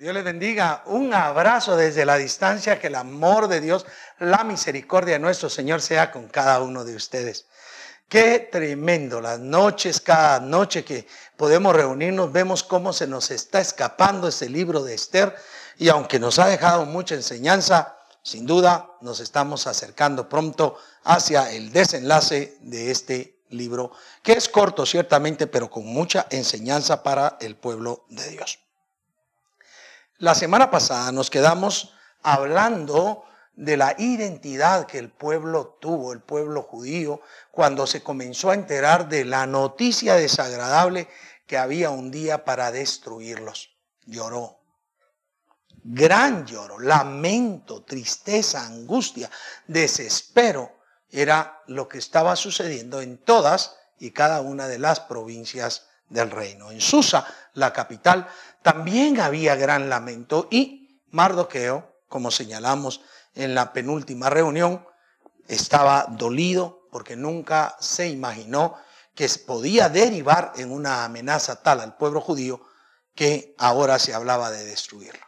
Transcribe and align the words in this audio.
Dios 0.00 0.14
les 0.14 0.24
bendiga. 0.24 0.82
Un 0.86 1.12
abrazo 1.12 1.76
desde 1.76 2.06
la 2.06 2.16
distancia. 2.16 2.80
Que 2.80 2.86
el 2.86 2.94
amor 2.94 3.48
de 3.48 3.60
Dios, 3.60 3.84
la 4.18 4.44
misericordia 4.44 5.16
de 5.16 5.18
nuestro 5.18 5.50
Señor 5.50 5.82
sea 5.82 6.10
con 6.10 6.26
cada 6.28 6.62
uno 6.62 6.86
de 6.86 6.96
ustedes. 6.96 7.44
Qué 8.08 8.48
tremendo. 8.50 9.20
Las 9.20 9.40
noches, 9.40 10.00
cada 10.00 10.40
noche 10.40 10.86
que 10.86 11.06
podemos 11.36 11.76
reunirnos, 11.76 12.32
vemos 12.32 12.62
cómo 12.62 12.94
se 12.94 13.06
nos 13.06 13.30
está 13.30 13.60
escapando 13.60 14.28
ese 14.28 14.48
libro 14.48 14.82
de 14.82 14.94
Esther. 14.94 15.36
Y 15.76 15.90
aunque 15.90 16.18
nos 16.18 16.38
ha 16.38 16.46
dejado 16.46 16.86
mucha 16.86 17.14
enseñanza, 17.14 17.98
sin 18.22 18.46
duda 18.46 18.92
nos 19.02 19.20
estamos 19.20 19.66
acercando 19.66 20.30
pronto 20.30 20.78
hacia 21.04 21.52
el 21.52 21.72
desenlace 21.72 22.56
de 22.62 22.90
este 22.90 23.42
libro, 23.50 23.92
que 24.22 24.32
es 24.32 24.48
corto 24.48 24.86
ciertamente, 24.86 25.46
pero 25.46 25.68
con 25.68 25.84
mucha 25.84 26.26
enseñanza 26.30 27.02
para 27.02 27.36
el 27.42 27.54
pueblo 27.54 28.06
de 28.08 28.30
Dios. 28.30 28.69
La 30.20 30.34
semana 30.34 30.70
pasada 30.70 31.12
nos 31.12 31.30
quedamos 31.30 31.94
hablando 32.22 33.24
de 33.54 33.78
la 33.78 33.94
identidad 33.96 34.86
que 34.86 34.98
el 34.98 35.10
pueblo 35.10 35.78
tuvo, 35.80 36.12
el 36.12 36.20
pueblo 36.20 36.60
judío, 36.60 37.22
cuando 37.50 37.86
se 37.86 38.02
comenzó 38.02 38.50
a 38.50 38.54
enterar 38.54 39.08
de 39.08 39.24
la 39.24 39.46
noticia 39.46 40.16
desagradable 40.16 41.08
que 41.46 41.56
había 41.56 41.88
un 41.88 42.10
día 42.10 42.44
para 42.44 42.70
destruirlos. 42.70 43.70
Lloró. 44.04 44.60
Gran 45.84 46.44
lloro, 46.44 46.78
lamento, 46.78 47.82
tristeza, 47.84 48.66
angustia, 48.66 49.30
desespero 49.68 50.70
era 51.08 51.62
lo 51.66 51.88
que 51.88 51.96
estaba 51.96 52.36
sucediendo 52.36 53.00
en 53.00 53.16
todas 53.16 53.74
y 53.98 54.10
cada 54.10 54.42
una 54.42 54.68
de 54.68 54.80
las 54.80 55.00
provincias 55.00 55.86
del 56.10 56.30
reino. 56.30 56.70
En 56.70 56.80
Susa, 56.80 57.26
la 57.54 57.72
capital, 57.72 58.28
también 58.62 59.20
había 59.20 59.56
gran 59.56 59.88
lamento 59.88 60.48
y 60.50 61.00
Mardoqueo, 61.10 62.02
como 62.08 62.30
señalamos 62.30 63.00
en 63.34 63.54
la 63.54 63.72
penúltima 63.72 64.28
reunión, 64.28 64.86
estaba 65.48 66.06
dolido 66.10 66.86
porque 66.90 67.16
nunca 67.16 67.76
se 67.80 68.08
imaginó 68.08 68.76
que 69.14 69.28
podía 69.46 69.88
derivar 69.88 70.52
en 70.56 70.70
una 70.70 71.04
amenaza 71.04 71.62
tal 71.62 71.80
al 71.80 71.96
pueblo 71.96 72.20
judío 72.20 72.60
que 73.14 73.54
ahora 73.58 73.98
se 73.98 74.14
hablaba 74.14 74.50
de 74.50 74.64
destruirlo. 74.64 75.26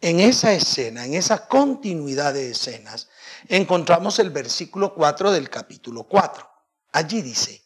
En 0.00 0.20
esa 0.20 0.52
escena, 0.52 1.04
en 1.04 1.14
esa 1.14 1.48
continuidad 1.48 2.32
de 2.32 2.50
escenas, 2.50 3.08
encontramos 3.48 4.18
el 4.20 4.30
versículo 4.30 4.94
4 4.94 5.32
del 5.32 5.50
capítulo 5.50 6.04
4. 6.04 6.48
Allí 6.92 7.20
dice, 7.22 7.62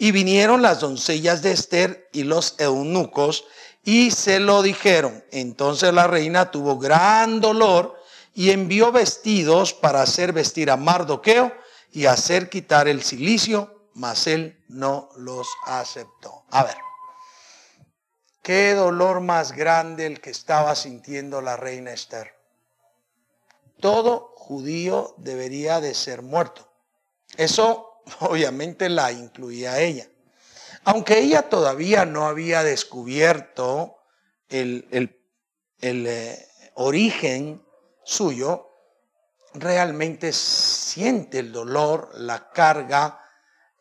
y 0.00 0.12
vinieron 0.12 0.62
las 0.62 0.80
doncellas 0.80 1.42
de 1.42 1.52
Esther 1.52 2.08
y 2.10 2.22
los 2.22 2.54
eunucos 2.58 3.44
y 3.84 4.10
se 4.10 4.40
lo 4.40 4.62
dijeron. 4.62 5.22
Entonces 5.30 5.92
la 5.92 6.06
reina 6.06 6.50
tuvo 6.50 6.78
gran 6.78 7.42
dolor 7.42 8.00
y 8.32 8.50
envió 8.50 8.92
vestidos 8.92 9.74
para 9.74 10.00
hacer 10.00 10.32
vestir 10.32 10.70
a 10.70 10.78
Mardoqueo 10.78 11.52
y 11.92 12.06
hacer 12.06 12.48
quitar 12.48 12.88
el 12.88 13.02
silicio, 13.02 13.90
mas 13.92 14.26
él 14.26 14.64
no 14.68 15.10
los 15.16 15.46
aceptó. 15.66 16.44
A 16.50 16.64
ver, 16.64 16.78
qué 18.42 18.72
dolor 18.72 19.20
más 19.20 19.52
grande 19.52 20.06
el 20.06 20.22
que 20.22 20.30
estaba 20.30 20.74
sintiendo 20.76 21.42
la 21.42 21.58
reina 21.58 21.92
Esther. 21.92 22.32
Todo 23.80 24.32
judío 24.34 25.14
debería 25.18 25.78
de 25.82 25.92
ser 25.92 26.22
muerto. 26.22 26.66
Eso 27.36 27.89
obviamente 28.20 28.88
la 28.88 29.12
incluía 29.12 29.80
ella. 29.80 30.08
Aunque 30.84 31.18
ella 31.18 31.42
todavía 31.42 32.06
no 32.06 32.26
había 32.26 32.62
descubierto 32.62 33.98
el, 34.48 34.86
eh, 35.82 36.46
origen 36.74 37.62
suyo, 38.04 38.68
realmente 39.54 40.32
siente 40.32 41.40
el 41.40 41.52
dolor, 41.52 42.10
la 42.14 42.50
carga, 42.50 43.20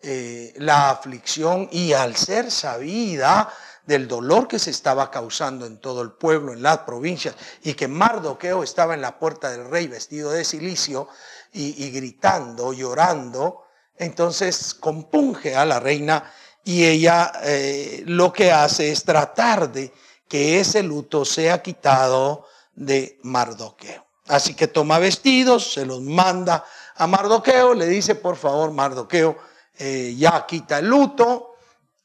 eh, 0.01 0.53
la 0.57 0.89
aflicción 0.89 1.69
y 1.71 1.93
al 1.93 2.15
ser 2.15 2.51
sabida 2.51 3.51
del 3.85 4.07
dolor 4.07 4.47
que 4.47 4.59
se 4.59 4.69
estaba 4.69 5.09
causando 5.09 5.65
en 5.65 5.79
todo 5.79 6.01
el 6.01 6.11
pueblo, 6.11 6.53
en 6.53 6.61
las 6.61 6.79
provincias, 6.79 7.35
y 7.63 7.73
que 7.73 7.87
Mardoqueo 7.87 8.61
estaba 8.61 8.93
en 8.93 9.01
la 9.01 9.17
puerta 9.17 9.49
del 9.49 9.69
rey 9.69 9.87
vestido 9.87 10.31
de 10.31 10.45
silicio 10.45 11.07
y 11.51 11.89
gritando, 11.89 12.71
llorando, 12.71 13.63
entonces 13.99 14.73
compunge 14.73 15.55
a 15.55 15.65
la 15.65 15.79
reina 15.79 16.31
y 16.63 16.85
ella 16.85 17.31
eh, 17.43 18.03
lo 18.05 18.33
que 18.33 18.51
hace 18.51 18.91
es 18.91 19.03
tratar 19.03 19.71
de 19.71 19.93
que 20.27 20.59
ese 20.59 20.81
luto 20.81 21.25
sea 21.25 21.61
quitado 21.61 22.47
de 22.73 23.19
Mardoqueo. 23.23 24.05
Así 24.27 24.53
que 24.55 24.67
toma 24.67 24.99
vestidos, 24.99 25.73
se 25.73 25.85
los 25.85 26.01
manda 26.01 26.63
a 26.95 27.07
Mardoqueo, 27.07 27.73
le 27.73 27.87
dice, 27.87 28.15
por 28.15 28.35
favor, 28.35 28.71
Mardoqueo, 28.71 29.37
eh, 29.77 30.15
ya 30.17 30.45
quita 30.45 30.79
el 30.79 30.87
luto, 30.87 31.55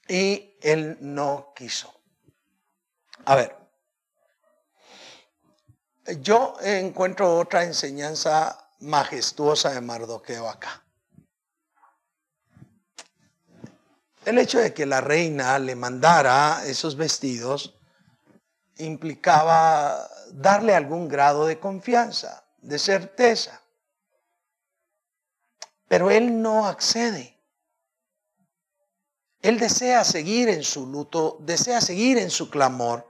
y 0.08 0.56
él 0.60 0.98
no 1.00 1.52
quiso. 1.54 1.92
A 3.24 3.34
ver, 3.34 3.56
yo 6.20 6.56
encuentro 6.62 7.38
otra 7.38 7.64
enseñanza 7.64 8.70
majestuosa 8.80 9.70
de 9.70 9.80
Mardoqueo 9.80 10.48
acá. 10.48 10.83
El 14.24 14.38
hecho 14.38 14.58
de 14.58 14.72
que 14.72 14.86
la 14.86 15.02
reina 15.02 15.58
le 15.58 15.76
mandara 15.76 16.64
esos 16.64 16.96
vestidos 16.96 17.78
implicaba 18.78 20.08
darle 20.32 20.74
algún 20.74 21.08
grado 21.08 21.46
de 21.46 21.58
confianza, 21.60 22.46
de 22.58 22.78
certeza. 22.78 23.60
Pero 25.88 26.10
él 26.10 26.40
no 26.40 26.66
accede. 26.66 27.38
Él 29.42 29.58
desea 29.58 30.04
seguir 30.04 30.48
en 30.48 30.64
su 30.64 30.86
luto, 30.86 31.36
desea 31.40 31.82
seguir 31.82 32.16
en 32.16 32.30
su 32.30 32.48
clamor, 32.48 33.06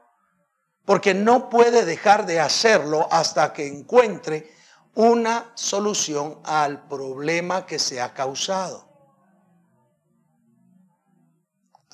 porque 0.84 1.14
no 1.14 1.48
puede 1.48 1.84
dejar 1.84 2.26
de 2.26 2.40
hacerlo 2.40 3.06
hasta 3.12 3.52
que 3.52 3.68
encuentre 3.68 4.52
una 4.96 5.52
solución 5.54 6.40
al 6.42 6.88
problema 6.88 7.66
que 7.66 7.78
se 7.78 8.00
ha 8.00 8.12
causado 8.12 8.93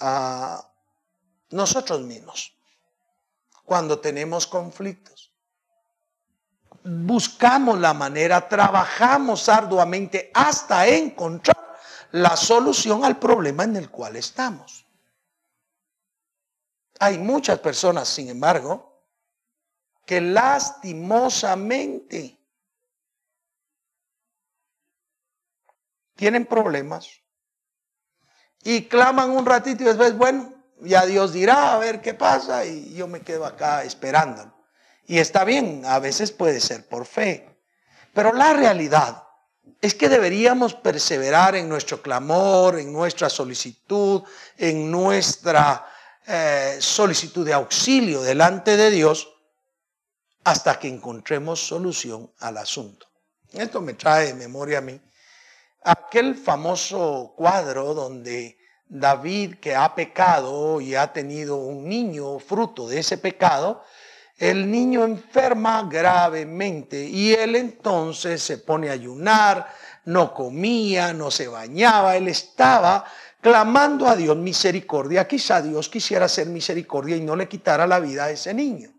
a 0.00 0.66
nosotros 1.50 2.00
mismos 2.00 2.56
cuando 3.64 4.00
tenemos 4.00 4.46
conflictos. 4.46 5.32
Buscamos 6.82 7.78
la 7.78 7.92
manera, 7.92 8.48
trabajamos 8.48 9.46
arduamente 9.48 10.30
hasta 10.34 10.88
encontrar 10.88 11.60
la 12.12 12.36
solución 12.36 13.04
al 13.04 13.18
problema 13.18 13.64
en 13.64 13.76
el 13.76 13.90
cual 13.90 14.16
estamos. 14.16 14.86
Hay 16.98 17.18
muchas 17.18 17.58
personas, 17.60 18.08
sin 18.08 18.28
embargo, 18.28 19.04
que 20.04 20.20
lastimosamente 20.20 22.36
tienen 26.16 26.44
problemas 26.44 27.20
y 28.62 28.82
claman 28.82 29.30
un 29.30 29.46
ratito 29.46 29.82
y 29.82 29.86
después, 29.86 30.16
bueno, 30.16 30.52
ya 30.80 31.06
Dios 31.06 31.32
dirá 31.32 31.74
a 31.74 31.78
ver 31.78 32.00
qué 32.00 32.14
pasa 32.14 32.64
y 32.64 32.94
yo 32.94 33.06
me 33.06 33.20
quedo 33.20 33.44
acá 33.46 33.84
esperando. 33.84 34.54
Y 35.06 35.18
está 35.18 35.44
bien, 35.44 35.82
a 35.86 35.98
veces 35.98 36.30
puede 36.30 36.60
ser 36.60 36.86
por 36.86 37.06
fe, 37.06 37.58
pero 38.14 38.32
la 38.32 38.52
realidad 38.52 39.24
es 39.80 39.94
que 39.94 40.08
deberíamos 40.08 40.74
perseverar 40.74 41.54
en 41.54 41.68
nuestro 41.68 42.02
clamor, 42.02 42.78
en 42.78 42.92
nuestra 42.92 43.30
solicitud, 43.30 44.22
en 44.56 44.90
nuestra 44.90 45.86
eh, 46.26 46.76
solicitud 46.80 47.46
de 47.46 47.54
auxilio 47.54 48.22
delante 48.22 48.76
de 48.76 48.90
Dios 48.90 49.28
hasta 50.44 50.78
que 50.78 50.88
encontremos 50.88 51.66
solución 51.66 52.30
al 52.40 52.58
asunto. 52.58 53.06
Esto 53.52 53.80
me 53.80 53.94
trae 53.94 54.26
de 54.26 54.34
memoria 54.34 54.78
a 54.78 54.82
mí 54.82 55.00
aquel 55.82 56.34
famoso 56.34 57.34
cuadro 57.36 57.94
donde 57.94 58.58
David 58.88 59.56
que 59.60 59.74
ha 59.74 59.94
pecado 59.94 60.80
y 60.80 60.94
ha 60.94 61.12
tenido 61.12 61.56
un 61.56 61.88
niño 61.88 62.38
fruto 62.38 62.88
de 62.88 62.98
ese 62.98 63.18
pecado, 63.18 63.84
el 64.36 64.70
niño 64.70 65.04
enferma 65.04 65.86
gravemente 65.88 67.04
y 67.04 67.32
él 67.32 67.56
entonces 67.56 68.42
se 68.42 68.58
pone 68.58 68.88
a 68.88 68.92
ayunar, 68.92 69.68
no 70.06 70.34
comía, 70.34 71.12
no 71.12 71.30
se 71.30 71.46
bañaba, 71.46 72.16
él 72.16 72.28
estaba 72.28 73.04
clamando 73.40 74.08
a 74.08 74.16
Dios 74.16 74.36
misericordia. 74.36 75.28
Quizá 75.28 75.62
Dios 75.62 75.88
quisiera 75.88 76.24
hacer 76.24 76.46
misericordia 76.46 77.16
y 77.16 77.20
no 77.20 77.36
le 77.36 77.48
quitara 77.48 77.86
la 77.86 78.00
vida 78.00 78.24
a 78.24 78.30
ese 78.30 78.54
niño. 78.54 78.90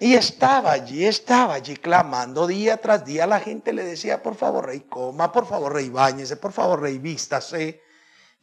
Y 0.00 0.14
estaba 0.14 0.72
allí, 0.72 1.04
estaba 1.04 1.54
allí 1.54 1.76
clamando 1.76 2.46
día 2.46 2.76
tras 2.76 3.04
día. 3.04 3.26
La 3.26 3.40
gente 3.40 3.72
le 3.72 3.84
decía, 3.84 4.22
por 4.22 4.36
favor, 4.36 4.66
rey, 4.66 4.80
coma, 4.80 5.32
por 5.32 5.46
favor, 5.46 5.72
rey, 5.72 5.88
bañese, 5.88 6.36
por 6.36 6.52
favor, 6.52 6.80
rey, 6.82 6.98
vístase. 6.98 7.82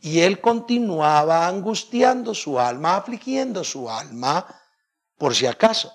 Y 0.01 0.19
él 0.19 0.41
continuaba 0.41 1.47
angustiando 1.47 2.35
su 2.35 2.59
alma, 2.59 2.97
afligiendo 2.97 3.63
su 3.63 3.89
alma 3.89 4.45
por 5.17 5.33
si 5.33 5.45
acaso 5.45 5.93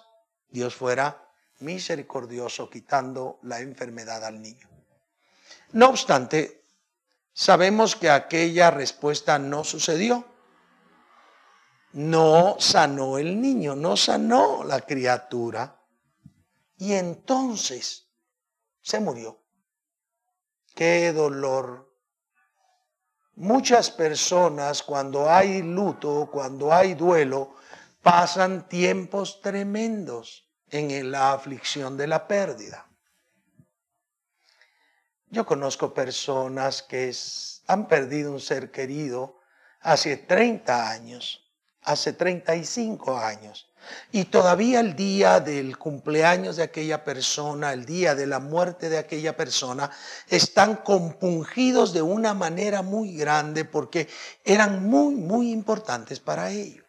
Dios 0.49 0.75
fuera 0.75 1.29
misericordioso 1.61 2.71
quitando 2.71 3.39
la 3.43 3.61
enfermedad 3.61 4.25
al 4.25 4.41
niño. 4.41 4.69
No 5.73 5.91
obstante, 5.91 6.65
sabemos 7.33 7.97
que 7.97 8.11
aquella 8.11 8.71
respuesta 8.71 9.39
no 9.39 9.63
sucedió. 9.63 10.25
No 11.93 12.57
sanó 12.59 13.19
el 13.19 13.41
niño, 13.41 13.75
no 13.75 13.97
sanó 13.97 14.65
la 14.65 14.81
criatura. 14.81 15.81
Y 16.77 16.95
entonces 16.95 18.09
se 18.81 19.01
murió. 19.01 19.41
Qué 20.75 21.13
dolor. 21.13 21.93
Muchas 23.37 23.91
personas 23.91 24.83
cuando 24.83 25.31
hay 25.31 25.63
luto, 25.63 26.29
cuando 26.31 26.73
hay 26.73 26.95
duelo, 26.95 27.55
pasan 28.03 28.69
tiempos 28.69 29.41
tremendos 29.41 30.49
en 30.71 31.11
la 31.11 31.33
aflicción 31.33 31.97
de 31.97 32.07
la 32.07 32.27
pérdida. 32.27 32.87
Yo 35.29 35.47
conozco 35.47 35.95
personas 35.95 36.83
que 36.83 37.15
han 37.67 37.87
perdido 37.87 38.33
un 38.33 38.41
ser 38.41 38.71
querido 38.71 39.39
hace 39.81 40.17
30 40.17 40.91
años, 40.91 41.50
hace 41.83 42.13
35 42.13 43.17
años, 43.17 43.71
y 44.13 44.25
todavía 44.25 44.81
el 44.81 44.95
día 44.95 45.41
del 45.41 45.79
cumpleaños 45.79 46.57
de 46.57 46.65
aquella 46.65 47.05
persona, 47.05 47.73
el 47.73 47.85
día 47.87 48.15
de 48.15 48.27
la 48.27 48.39
muerte 48.39 48.89
de 48.89 48.99
aquella 48.99 49.37
persona, 49.37 49.91
están 50.29 50.77
compungidos 50.77 51.93
de 51.93 52.03
una 52.03 52.35
manera 52.35 52.83
muy 52.83 53.17
grande 53.17 53.65
porque 53.65 54.09
eran 54.45 54.85
muy, 54.87 55.15
muy 55.15 55.51
importantes 55.51 56.21
para 56.21 56.51
ellos. 56.51 56.85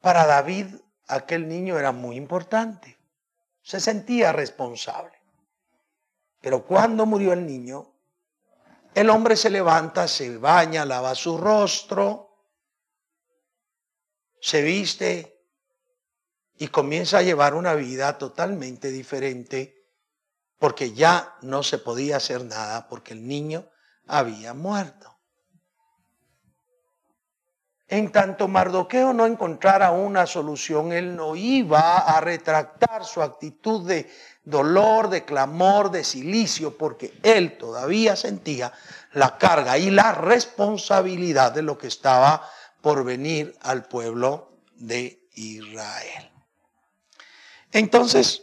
Para 0.00 0.26
David, 0.26 0.66
aquel 1.08 1.48
niño 1.48 1.78
era 1.78 1.92
muy 1.92 2.16
importante. 2.16 2.96
Se 3.62 3.80
sentía 3.80 4.32
responsable. 4.32 5.18
Pero 6.40 6.64
cuando 6.64 7.04
murió 7.04 7.32
el 7.32 7.44
niño, 7.44 7.92
el 8.98 9.10
hombre 9.10 9.36
se 9.36 9.48
levanta, 9.48 10.08
se 10.08 10.38
baña, 10.38 10.84
lava 10.84 11.14
su 11.14 11.38
rostro, 11.38 12.34
se 14.40 14.60
viste 14.60 15.40
y 16.56 16.66
comienza 16.66 17.18
a 17.18 17.22
llevar 17.22 17.54
una 17.54 17.74
vida 17.74 18.18
totalmente 18.18 18.90
diferente 18.90 19.86
porque 20.58 20.94
ya 20.94 21.36
no 21.42 21.62
se 21.62 21.78
podía 21.78 22.16
hacer 22.16 22.44
nada 22.44 22.88
porque 22.88 23.12
el 23.12 23.28
niño 23.28 23.70
había 24.08 24.52
muerto. 24.52 25.16
En 27.86 28.10
tanto 28.10 28.48
Mardoqueo 28.48 29.12
no 29.12 29.26
encontrara 29.26 29.92
una 29.92 30.26
solución, 30.26 30.92
él 30.92 31.14
no 31.14 31.36
iba 31.36 31.98
a 31.98 32.20
retractar 32.20 33.04
su 33.04 33.22
actitud 33.22 33.86
de 33.86 34.10
dolor, 34.48 35.10
de 35.10 35.24
clamor, 35.24 35.90
de 35.90 36.04
silicio, 36.04 36.76
porque 36.76 37.18
él 37.22 37.58
todavía 37.58 38.16
sentía 38.16 38.72
la 39.12 39.36
carga 39.36 39.76
y 39.78 39.90
la 39.90 40.12
responsabilidad 40.12 41.52
de 41.52 41.62
lo 41.62 41.76
que 41.76 41.88
estaba 41.88 42.48
por 42.80 43.04
venir 43.04 43.56
al 43.60 43.84
pueblo 43.84 44.52
de 44.74 45.28
Israel. 45.34 46.30
Entonces, 47.72 48.42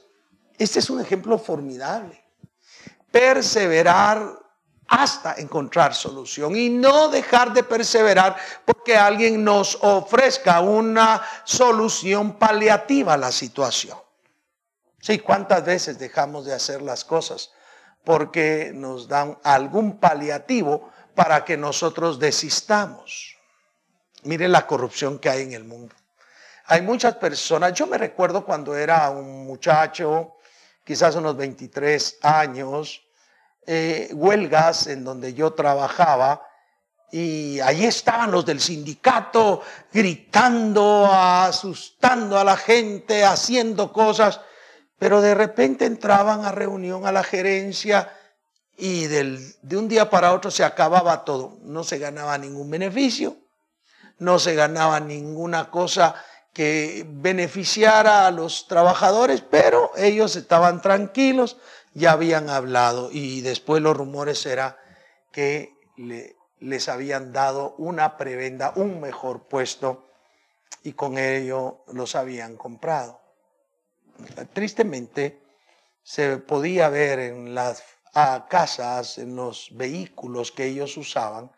este 0.57 0.79
es 0.79 0.89
un 0.89 1.01
ejemplo 1.01 1.37
formidable. 1.39 2.23
Perseverar 3.11 4.45
hasta 4.87 5.33
encontrar 5.35 5.95
solución 5.95 6.55
y 6.55 6.69
no 6.69 7.09
dejar 7.09 7.53
de 7.53 7.63
perseverar 7.63 8.35
porque 8.65 8.95
alguien 8.95 9.43
nos 9.43 9.79
ofrezca 9.81 10.61
una 10.61 11.21
solución 11.43 12.37
paliativa 12.37 13.13
a 13.13 13.17
la 13.17 13.31
situación. 13.31 14.04
Sí, 15.05 15.19
¿cuántas 15.19 15.63
veces 15.63 15.99
dejamos 15.99 16.45
de 16.45 16.53
hacer 16.55 16.81
las 16.81 17.05
cosas 17.05 17.51
porque 18.03 18.71
nos 18.73 19.07
dan 19.07 19.37
algún 19.43 19.99
paliativo 19.99 20.89
para 21.13 21.45
que 21.45 21.57
nosotros 21.57 22.17
desistamos? 22.17 23.37
Mire 24.23 24.47
la 24.47 24.65
corrupción 24.65 25.19
que 25.19 25.29
hay 25.29 25.43
en 25.43 25.53
el 25.53 25.63
mundo. 25.63 25.93
Hay 26.65 26.81
muchas 26.81 27.17
personas, 27.17 27.73
yo 27.73 27.85
me 27.85 27.99
recuerdo 27.99 28.43
cuando 28.43 28.75
era 28.75 29.11
un 29.11 29.45
muchacho, 29.45 30.37
quizás 30.83 31.15
unos 31.15 31.37
23 31.37 32.17
años, 32.23 33.03
eh, 33.67 34.09
huelgas 34.11 34.87
en 34.87 35.03
donde 35.03 35.35
yo 35.35 35.53
trabajaba 35.53 36.41
y 37.11 37.59
ahí 37.59 37.85
estaban 37.85 38.31
los 38.31 38.43
del 38.43 38.59
sindicato 38.59 39.61
gritando, 39.93 41.07
asustando 41.11 42.39
a 42.39 42.43
la 42.43 42.57
gente, 42.57 43.23
haciendo 43.23 43.93
cosas, 43.93 44.41
pero 44.97 45.21
de 45.21 45.35
repente 45.35 45.85
entraban 45.85 46.45
a 46.45 46.51
reunión 46.51 47.05
a 47.05 47.11
la 47.11 47.23
gerencia 47.23 48.11
y 48.77 49.05
de 49.07 49.77
un 49.77 49.87
día 49.87 50.09
para 50.09 50.33
otro 50.33 50.51
se 50.51 50.63
acababa 50.63 51.23
todo, 51.23 51.57
no 51.61 51.83
se 51.83 51.97
ganaba 51.97 52.37
ningún 52.37 52.69
beneficio, 52.69 53.37
no 54.19 54.39
se 54.39 54.55
ganaba 54.55 54.99
ninguna 54.99 55.69
cosa 55.69 56.15
que 56.53 57.05
beneficiara 57.07 58.27
a 58.27 58.31
los 58.31 58.67
trabajadores, 58.67 59.41
pero 59.41 59.91
ellos 59.97 60.35
estaban 60.35 60.81
tranquilos, 60.81 61.57
ya 61.93 62.11
habían 62.11 62.49
hablado 62.49 63.09
y 63.11 63.41
después 63.41 63.81
los 63.81 63.95
rumores 63.95 64.45
era 64.45 64.77
que 65.31 65.73
les 66.59 66.89
habían 66.89 67.33
dado 67.33 67.75
una 67.77 68.17
prebenda, 68.17 68.73
un 68.75 69.01
mejor 69.01 69.47
puesto 69.47 70.05
y 70.83 70.93
con 70.93 71.17
ello 71.17 71.83
los 71.91 72.15
habían 72.15 72.55
comprado. 72.55 73.24
Tristemente 74.53 75.41
se 76.03 76.37
podía 76.37 76.89
ver 76.89 77.19
en 77.19 77.55
las 77.55 77.83
casas, 78.49 79.17
en 79.17 79.35
los 79.35 79.69
vehículos 79.71 80.51
que 80.51 80.65
ellos 80.65 80.95
usaban, 80.97 81.51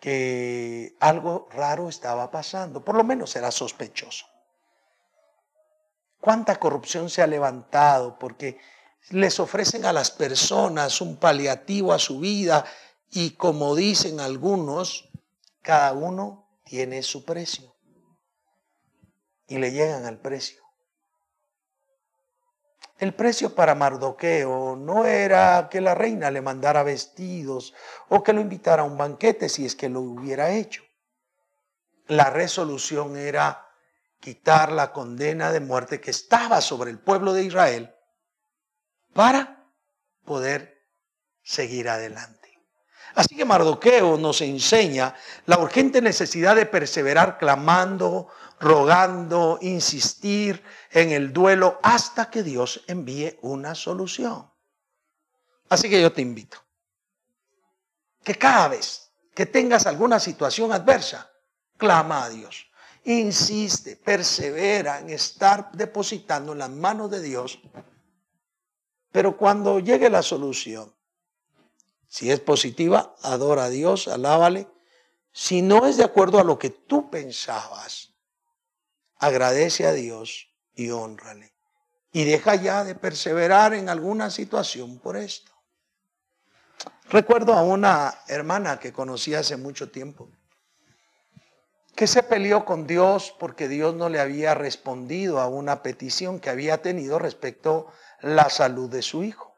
que 0.00 0.96
algo 1.00 1.48
raro 1.52 1.88
estaba 1.88 2.30
pasando, 2.30 2.84
por 2.84 2.96
lo 2.96 3.04
menos 3.04 3.34
era 3.36 3.50
sospechoso. 3.50 4.26
¿Cuánta 6.20 6.58
corrupción 6.58 7.08
se 7.08 7.22
ha 7.22 7.26
levantado? 7.26 8.18
Porque 8.18 8.58
les 9.10 9.40
ofrecen 9.40 9.84
a 9.84 9.92
las 9.92 10.10
personas 10.10 11.00
un 11.00 11.16
paliativo 11.16 11.92
a 11.92 11.98
su 11.98 12.20
vida 12.20 12.64
y 13.10 13.30
como 13.30 13.74
dicen 13.74 14.20
algunos, 14.20 15.10
cada 15.62 15.92
uno 15.92 16.48
tiene 16.64 17.02
su 17.02 17.24
precio. 17.24 17.74
Y 19.48 19.58
le 19.58 19.72
llegan 19.72 20.04
al 20.04 20.18
precio. 20.18 20.61
El 22.98 23.14
precio 23.14 23.54
para 23.54 23.74
Mardoqueo 23.74 24.76
no 24.76 25.04
era 25.04 25.68
que 25.70 25.80
la 25.80 25.94
reina 25.94 26.30
le 26.30 26.40
mandara 26.40 26.82
vestidos 26.82 27.74
o 28.08 28.22
que 28.22 28.32
lo 28.32 28.40
invitara 28.40 28.82
a 28.82 28.86
un 28.86 28.96
banquete 28.96 29.48
si 29.48 29.66
es 29.66 29.74
que 29.74 29.88
lo 29.88 30.00
hubiera 30.00 30.50
hecho. 30.52 30.82
La 32.06 32.30
resolución 32.30 33.16
era 33.16 33.68
quitar 34.20 34.70
la 34.70 34.92
condena 34.92 35.50
de 35.50 35.60
muerte 35.60 36.00
que 36.00 36.12
estaba 36.12 36.60
sobre 36.60 36.90
el 36.90 36.98
pueblo 37.00 37.32
de 37.32 37.42
Israel 37.42 37.94
para 39.12 39.66
poder 40.24 40.86
seguir 41.42 41.88
adelante. 41.88 42.42
Así 43.14 43.36
que 43.36 43.44
Mardoqueo 43.44 44.16
nos 44.16 44.40
enseña 44.40 45.14
la 45.46 45.58
urgente 45.58 46.00
necesidad 46.00 46.56
de 46.56 46.66
perseverar 46.66 47.36
clamando, 47.36 48.28
rogando, 48.62 49.58
insistir 49.60 50.62
en 50.90 51.10
el 51.10 51.32
duelo 51.32 51.78
hasta 51.82 52.30
que 52.30 52.42
Dios 52.42 52.82
envíe 52.86 53.38
una 53.42 53.74
solución. 53.74 54.50
Así 55.68 55.90
que 55.90 56.00
yo 56.00 56.12
te 56.12 56.22
invito 56.22 56.56
que 58.24 58.36
cada 58.36 58.68
vez 58.68 59.10
que 59.34 59.44
tengas 59.44 59.86
alguna 59.86 60.18
situación 60.18 60.72
adversa, 60.72 61.30
clama 61.76 62.24
a 62.24 62.30
Dios. 62.30 62.66
Insiste, 63.04 63.96
persevera 63.96 65.00
en 65.00 65.10
estar 65.10 65.72
depositando 65.72 66.52
en 66.52 66.58
las 66.58 66.70
manos 66.70 67.10
de 67.10 67.20
Dios 67.20 67.58
pero 69.12 69.36
cuando 69.36 69.78
llegue 69.78 70.08
la 70.08 70.22
solución, 70.22 70.92
si 72.08 72.30
es 72.30 72.40
positiva, 72.40 73.14
adora 73.22 73.64
a 73.64 73.68
Dios, 73.68 74.08
alábale. 74.08 74.68
Si 75.32 75.62
no 75.62 75.86
es 75.86 75.98
de 75.98 76.04
acuerdo 76.04 76.38
a 76.38 76.44
lo 76.44 76.58
que 76.58 76.70
tú 76.70 77.10
pensabas, 77.10 78.11
agradece 79.22 79.86
a 79.86 79.92
Dios 79.92 80.52
y 80.74 80.90
honrale. 80.90 81.54
Y 82.12 82.24
deja 82.24 82.56
ya 82.56 82.84
de 82.84 82.96
perseverar 82.96 83.72
en 83.72 83.88
alguna 83.88 84.30
situación 84.30 84.98
por 84.98 85.16
esto. 85.16 85.52
Recuerdo 87.08 87.54
a 87.54 87.62
una 87.62 88.12
hermana 88.26 88.80
que 88.80 88.92
conocí 88.92 89.34
hace 89.34 89.56
mucho 89.56 89.90
tiempo, 89.90 90.28
que 91.94 92.08
se 92.08 92.24
peleó 92.24 92.64
con 92.64 92.86
Dios 92.86 93.34
porque 93.38 93.68
Dios 93.68 93.94
no 93.94 94.08
le 94.08 94.18
había 94.18 94.54
respondido 94.54 95.40
a 95.40 95.46
una 95.46 95.82
petición 95.82 96.40
que 96.40 96.50
había 96.50 96.82
tenido 96.82 97.18
respecto 97.20 97.92
la 98.22 98.50
salud 98.50 98.90
de 98.90 99.02
su 99.02 99.22
hijo. 99.22 99.54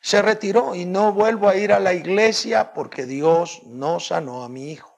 Se 0.00 0.22
retiró 0.22 0.74
y 0.74 0.86
no 0.86 1.12
vuelvo 1.12 1.50
a 1.50 1.56
ir 1.56 1.74
a 1.74 1.80
la 1.80 1.92
iglesia 1.92 2.72
porque 2.72 3.04
Dios 3.04 3.60
no 3.66 4.00
sanó 4.00 4.42
a 4.42 4.48
mi 4.48 4.72
hijo. 4.72 4.89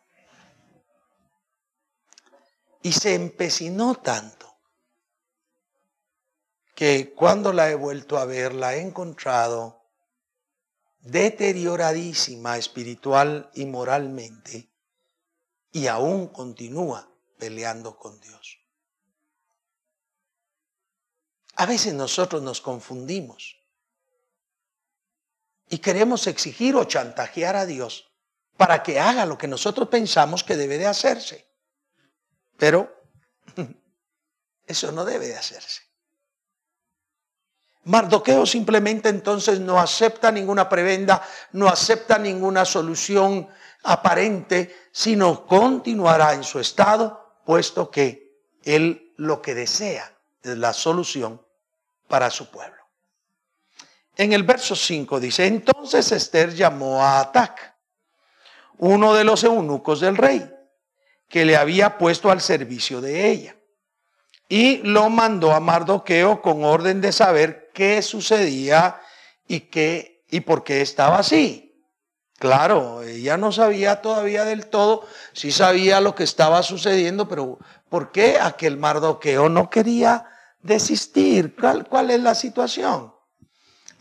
Y 2.83 2.93
se 2.93 3.15
empecinó 3.15 3.95
tanto 3.97 4.59
que 6.75 7.15
cuando 7.15 7.53
la 7.53 7.71
he 7.71 7.75
vuelto 7.75 8.19
a 8.19 8.25
ver, 8.25 8.55
la 8.55 8.75
he 8.75 8.81
encontrado 8.81 9.83
deterioradísima 11.01 12.57
espiritual 12.57 13.51
y 13.55 13.67
moralmente 13.67 14.73
y 15.73 15.87
aún 15.87 16.29
continúa 16.29 17.09
peleando 17.39 17.97
con 17.97 18.21
Dios. 18.21 18.59
A 21.57 21.67
veces 21.67 21.95
nosotros 21.95 22.43
nos 22.43 22.61
confundimos 22.61 23.59
y 25.69 25.79
queremos 25.79 26.27
exigir 26.27 26.77
o 26.77 26.85
chantajear 26.85 27.57
a 27.57 27.67
Dios 27.67 28.11
para 28.57 28.83
que 28.83 29.01
haga 29.01 29.27
lo 29.27 29.39
que 29.39 29.49
nosotros 29.49 29.89
pensamos 29.89 30.45
que 30.45 30.57
debe 30.57 30.79
de 30.79 30.87
hacerse. 30.87 31.52
Pero 32.62 32.95
eso 34.69 34.92
no 34.92 35.04
debe 35.04 35.26
de 35.26 35.37
hacerse. 35.37 35.83
Mardoqueo 37.83 38.47
simplemente 38.47 39.09
entonces 39.09 39.59
no 39.59 39.81
acepta 39.81 40.31
ninguna 40.31 40.69
prebenda, 40.69 41.26
no 41.50 41.66
acepta 41.66 42.19
ninguna 42.19 42.64
solución 42.64 43.49
aparente, 43.83 44.90
sino 44.92 45.45
continuará 45.45 46.35
en 46.35 46.45
su 46.45 46.61
estado, 46.61 47.40
puesto 47.45 47.90
que 47.90 48.38
él 48.62 49.12
lo 49.16 49.42
que 49.42 49.57
desea 49.57 50.16
es 50.40 50.57
la 50.57 50.73
solución 50.73 51.45
para 52.07 52.31
su 52.31 52.49
pueblo. 52.49 52.81
En 54.14 54.33
el 54.33 54.45
verso 54.45 54.76
5 54.76 55.19
dice, 55.19 55.47
entonces 55.47 56.12
Esther 56.12 56.54
llamó 56.54 57.02
a 57.02 57.19
Atac, 57.19 57.75
uno 58.78 59.14
de 59.14 59.25
los 59.25 59.42
eunucos 59.42 59.99
del 59.99 60.16
rey, 60.16 60.49
que 61.33 61.47
le 61.47 61.57
había 61.57 61.97
puesto 61.97 62.31
al 62.31 62.43
servicio 62.43 63.01
de 63.01 63.31
ella, 63.31 63.57
y 64.51 64.83
lo 64.83 65.09
mandó 65.09 65.53
a 65.53 65.61
Mardoqueo 65.61 66.43
con 66.43 66.62
orden 66.62 67.01
de 67.01 67.11
saber 67.11 67.71
qué 67.73 68.03
sucedía 68.03 69.01
y 69.49 69.61
qué 69.61 70.27
y 70.29 70.41
por 70.41 70.62
qué 70.62 70.83
estaba 70.83 71.19
así. 71.19 71.87
Claro, 72.39 73.03
ella 73.03 73.39
no 73.39 73.51
sabía 73.51 74.03
todavía 74.03 74.45
del 74.45 74.67
todo, 74.67 75.07
sí 75.33 75.53
sabía 75.53 76.03
lo 76.03 76.15
que 76.15 76.25
estaba 76.25 76.62
sucediendo, 76.62 77.27
pero 77.27 77.59
¿por 77.89 78.12
qué 78.12 78.39
aquel 78.39 78.77
Mardoqueo 78.77 79.49
no 79.49 79.71
quería 79.71 80.27
desistir? 80.61 81.57
¿Cuál, 81.59 81.89
cuál 81.89 82.11
es 82.11 82.21
la 82.21 82.35
situación? 82.35 83.15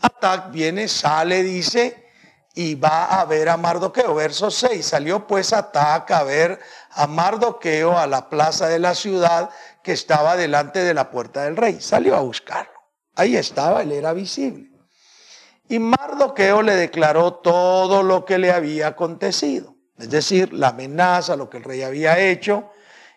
Atac 0.02 0.50
viene, 0.50 0.86
sale, 0.86 1.42
dice, 1.42 2.11
y 2.54 2.74
va 2.74 3.20
a 3.20 3.24
ver 3.24 3.48
a 3.48 3.56
Mardoqueo. 3.56 4.14
Verso 4.14 4.50
6, 4.50 4.84
salió 4.84 5.26
pues 5.26 5.52
Atac 5.52 6.10
a 6.10 6.22
ver 6.22 6.60
a 6.90 7.06
Mardoqueo 7.06 7.98
a 7.98 8.06
la 8.06 8.28
plaza 8.28 8.68
de 8.68 8.78
la 8.78 8.94
ciudad 8.94 9.50
que 9.82 9.92
estaba 9.92 10.36
delante 10.36 10.80
de 10.80 10.94
la 10.94 11.10
puerta 11.10 11.44
del 11.44 11.56
rey. 11.56 11.80
Salió 11.80 12.16
a 12.16 12.20
buscarlo. 12.20 12.72
Ahí 13.14 13.36
estaba, 13.36 13.82
él 13.82 13.92
era 13.92 14.12
visible. 14.12 14.70
Y 15.68 15.78
Mardoqueo 15.78 16.62
le 16.62 16.76
declaró 16.76 17.34
todo 17.34 18.02
lo 18.02 18.24
que 18.24 18.38
le 18.38 18.52
había 18.52 18.88
acontecido, 18.88 19.74
es 19.96 20.10
decir, 20.10 20.52
la 20.52 20.68
amenaza, 20.68 21.36
lo 21.36 21.48
que 21.48 21.58
el 21.58 21.64
rey 21.64 21.82
había 21.82 22.18
hecho, 22.18 22.70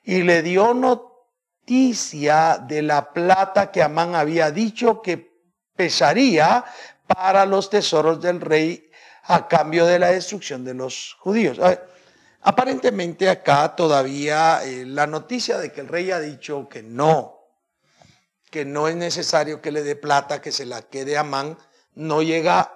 y 0.03 0.21
le 0.21 0.41
dio 0.41 0.73
noticia 0.73 2.59
de 2.59 2.81
la 2.81 3.11
plata 3.11 3.71
que 3.71 3.83
Amán 3.83 4.15
había 4.15 4.51
dicho 4.51 5.01
que 5.01 5.35
pesaría 5.75 6.63
para 7.07 7.45
los 7.45 7.69
tesoros 7.69 8.21
del 8.21 8.39
rey 8.41 8.84
a 9.27 9.47
cambio 9.47 9.85
de 9.85 9.99
la 9.99 10.11
destrucción 10.11 10.63
de 10.63 10.73
los 10.73 11.15
judíos. 11.19 11.59
aparentemente 12.41 13.27
acá 13.29 13.75
todavía 13.75 14.63
eh, 14.63 14.85
la 14.85 15.07
noticia 15.07 15.57
de 15.57 15.71
que 15.71 15.81
el 15.81 15.87
rey 15.87 16.11
ha 16.11 16.19
dicho 16.19 16.69
que 16.69 16.83
no, 16.83 17.39
que 18.51 18.65
no 18.65 18.87
es 18.87 18.95
necesario 18.95 19.61
que 19.61 19.71
le 19.71 19.83
dé 19.83 19.95
plata, 19.95 20.41
que 20.41 20.51
se 20.51 20.65
la 20.65 20.83
quede 20.83 21.17
a 21.17 21.21
Amán, 21.21 21.57
no 21.95 22.21
llega 22.21 22.71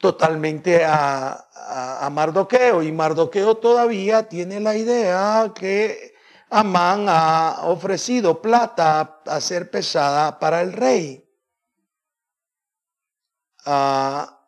totalmente 0.00 0.84
a, 0.84 1.40
Mardoqueo 2.12 2.82
y 2.82 2.92
Mardoqueo 2.92 3.56
todavía 3.56 4.28
tiene 4.28 4.60
la 4.60 4.76
idea 4.76 5.50
que 5.54 6.14
Amán 6.50 7.06
ha 7.08 7.62
ofrecido 7.62 8.42
plata 8.42 9.22
a 9.24 9.40
ser 9.40 9.70
pesada 9.70 10.38
para 10.38 10.60
el 10.60 10.72
rey. 10.74 11.26
Ah, 13.64 14.43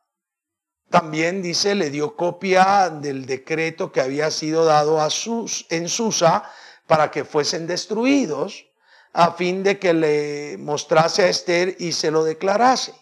también 0.99 1.43
dice, 1.43 1.75
le 1.75 1.91
dio 1.91 2.17
copia 2.17 2.89
del 2.89 3.27
decreto 3.27 3.93
que 3.93 4.01
había 4.01 4.31
sido 4.31 4.65
dado 4.65 4.99
en 5.69 5.89
Susa 5.91 6.51
para 6.87 7.11
que 7.11 7.27
fuesen 7.27 7.67
destruidos, 7.67 8.65
a 9.13 9.33
fin 9.33 9.63
de 9.63 9.79
que 9.79 9.93
le 9.93 10.57
mostrase 10.59 11.25
a 11.25 11.29
Esther 11.29 11.77
y 11.79 11.93
se 11.93 12.11
lo 12.11 12.25
declarase. 12.25 12.95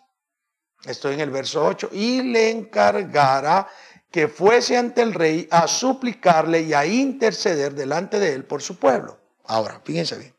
Estoy 0.84 1.14
en 1.14 1.20
el 1.20 1.30
verso 1.30 1.64
8. 1.64 1.90
Y 1.92 2.22
le 2.22 2.50
encargara 2.50 3.68
que 4.10 4.26
fuese 4.26 4.76
ante 4.76 5.00
el 5.00 5.14
rey 5.14 5.46
a 5.52 5.68
suplicarle 5.68 6.62
y 6.62 6.74
a 6.74 6.84
interceder 6.84 7.74
delante 7.74 8.18
de 8.18 8.32
él 8.32 8.44
por 8.44 8.60
su 8.60 8.76
pueblo. 8.76 9.20
Ahora, 9.44 9.80
fíjense 9.84 10.18
bien. 10.18 10.34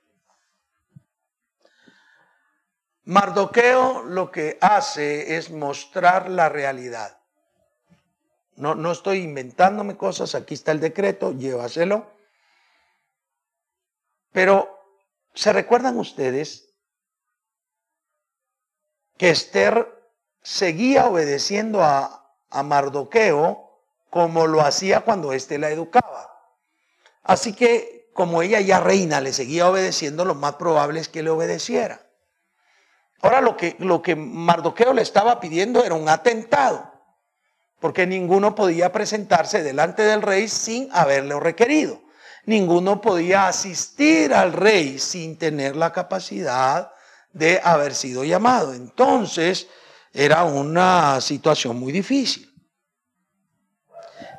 Mardoqueo 3.05 4.03
lo 4.03 4.29
que 4.29 4.57
hace 4.59 5.37
es 5.37 5.51
mostrar 5.51 6.29
la 6.29 6.49
realidad. 6.49 7.14
No, 8.55 8.75
no 8.75 8.91
estoy 8.91 9.19
inventándome 9.19 9.97
cosas, 9.97 10.35
aquí 10.35 10.53
está 10.53 10.71
el 10.71 10.79
decreto, 10.79 11.33
llévaselo. 11.33 12.09
Pero, 14.31 14.79
¿se 15.33 15.51
recuerdan 15.53 15.97
ustedes 15.97 16.65
que 19.17 19.29
Esther 19.29 19.95
seguía 20.41 21.07
obedeciendo 21.07 21.83
a, 21.83 22.21
Mardoqueo 22.63 23.81
como 24.09 24.47
lo 24.47 24.61
hacía 24.61 25.01
cuando 25.01 25.33
éste 25.33 25.57
la 25.57 25.71
educaba. 25.71 26.31
Así 27.21 27.51
que 27.51 28.09
como 28.13 28.41
ella 28.41 28.61
ya 28.61 28.79
reina 28.79 29.19
le 29.19 29.33
seguía 29.33 29.69
obedeciendo, 29.69 30.23
lo 30.23 30.35
más 30.35 30.55
probable 30.55 31.01
es 31.01 31.09
que 31.09 31.21
le 31.21 31.31
obedeciera. 31.31 32.07
Ahora 33.21 33.41
lo 33.41 33.57
que, 33.57 33.75
lo 33.79 34.01
que 34.01 34.15
Mardoqueo 34.15 34.93
le 34.93 35.01
estaba 35.01 35.41
pidiendo 35.41 35.83
era 35.83 35.95
un 35.95 36.07
atentado, 36.07 36.93
porque 37.79 38.07
ninguno 38.07 38.55
podía 38.55 38.91
presentarse 38.91 39.63
delante 39.63 40.03
del 40.03 40.21
rey 40.21 40.47
sin 40.47 40.89
haberlo 40.91 41.39
requerido. 41.39 42.01
Ninguno 42.45 43.01
podía 43.01 43.47
asistir 43.47 44.33
al 44.33 44.53
rey 44.53 44.99
sin 44.99 45.37
tener 45.37 45.75
la 45.75 45.91
capacidad 45.91 46.91
de 47.33 47.59
haber 47.63 47.95
sido 47.95 48.23
llamado. 48.23 48.73
Entonces, 48.73 49.67
era 50.13 50.43
una 50.43 51.19
situación 51.21 51.77
muy 51.77 51.91
difícil. 51.91 52.51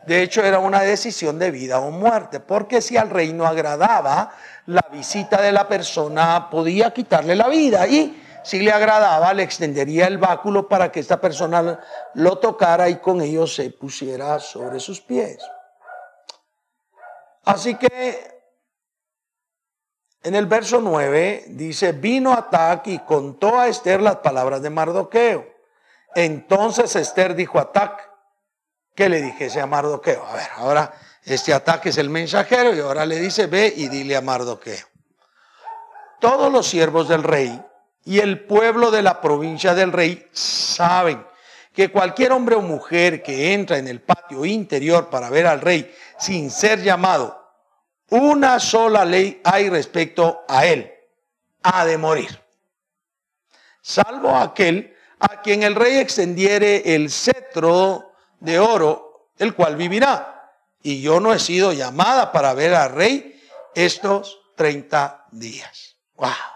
De 0.07 0.23
hecho, 0.23 0.43
era 0.45 0.61
una 0.61 0.83
decisión 0.83 1.38
de 1.38 1.50
vida 1.50 1.81
o 1.81 1.90
muerte, 1.90 2.38
porque 2.38 2.81
si 2.81 2.97
al 2.97 3.11
rey 3.11 3.33
no 3.33 3.45
agradaba 3.45 4.33
la 4.66 4.87
visita 4.93 5.43
de 5.43 5.50
la 5.50 5.66
persona, 5.66 6.49
podía 6.49 6.95
quitarle 6.95 7.35
la 7.35 7.49
vida 7.49 7.87
y 7.88 8.23
si 8.46 8.60
le 8.60 8.70
agradaba, 8.70 9.34
le 9.34 9.42
extendería 9.42 10.06
el 10.06 10.18
báculo 10.18 10.68
para 10.68 10.92
que 10.92 11.00
esta 11.00 11.20
persona 11.20 11.80
lo 12.14 12.38
tocara 12.38 12.88
y 12.88 13.00
con 13.00 13.20
ello 13.20 13.44
se 13.44 13.70
pusiera 13.70 14.38
sobre 14.38 14.78
sus 14.78 15.00
pies. 15.00 15.38
Así 17.44 17.74
que 17.74 18.40
en 20.22 20.36
el 20.36 20.46
verso 20.46 20.80
9 20.80 21.46
dice, 21.48 21.90
vino 21.90 22.32
Atac 22.32 22.86
y 22.86 23.00
contó 23.00 23.58
a 23.58 23.66
Esther 23.66 24.00
las 24.00 24.18
palabras 24.18 24.62
de 24.62 24.70
Mardoqueo. 24.70 25.44
Entonces 26.14 26.94
Esther 26.94 27.34
dijo 27.34 27.58
a 27.58 27.72
Tac 27.72 28.08
que 28.94 29.08
le 29.08 29.22
dijese 29.22 29.60
a 29.60 29.66
Mardoqueo. 29.66 30.24
A 30.24 30.34
ver, 30.34 30.48
ahora 30.54 30.94
este 31.24 31.52
ataque 31.52 31.88
es 31.88 31.98
el 31.98 32.10
mensajero 32.10 32.72
y 32.72 32.78
ahora 32.78 33.04
le 33.04 33.18
dice, 33.18 33.48
ve 33.48 33.74
y 33.76 33.88
dile 33.88 34.14
a 34.14 34.20
Mardoqueo. 34.20 34.86
Todos 36.20 36.52
los 36.52 36.68
siervos 36.68 37.08
del 37.08 37.24
rey 37.24 37.60
y 38.06 38.20
el 38.20 38.44
pueblo 38.46 38.90
de 38.90 39.02
la 39.02 39.20
provincia 39.20 39.75
del 39.75 39.92
rey 39.92 40.28
saben 40.32 41.26
que 41.75 41.90
cualquier 41.90 42.32
hombre 42.32 42.54
o 42.54 42.62
mujer 42.62 43.22
que 43.22 43.52
entra 43.52 43.78
en 43.78 43.88
el 43.88 44.00
patio 44.00 44.44
interior 44.44 45.10
para 45.10 45.28
ver 45.28 45.46
al 45.46 45.60
rey 45.60 45.92
sin 46.18 46.50
ser 46.50 46.82
llamado, 46.82 47.44
una 48.08 48.60
sola 48.60 49.04
ley 49.04 49.40
hay 49.44 49.68
respecto 49.68 50.44
a 50.48 50.64
él, 50.64 50.90
ha 51.64 51.84
de 51.84 51.98
morir. 51.98 52.40
Salvo 53.82 54.34
aquel 54.34 54.96
a 55.18 55.42
quien 55.42 55.64
el 55.64 55.75
rey 55.75 55.96
extendiere 55.96 56.94
el 56.94 57.10
cetro 57.10 58.12
de 58.38 58.60
oro, 58.60 59.32
el 59.36 59.54
cual 59.54 59.75
vivirá. 59.75 60.52
Y 60.80 61.02
yo 61.02 61.18
no 61.18 61.34
he 61.34 61.40
sido 61.40 61.72
llamada 61.72 62.30
para 62.30 62.54
ver 62.54 62.75
al 62.75 62.92
rey 62.92 63.42
estos 63.75 64.38
30 64.54 65.26
días. 65.32 65.96
¡Wow! 66.14 66.55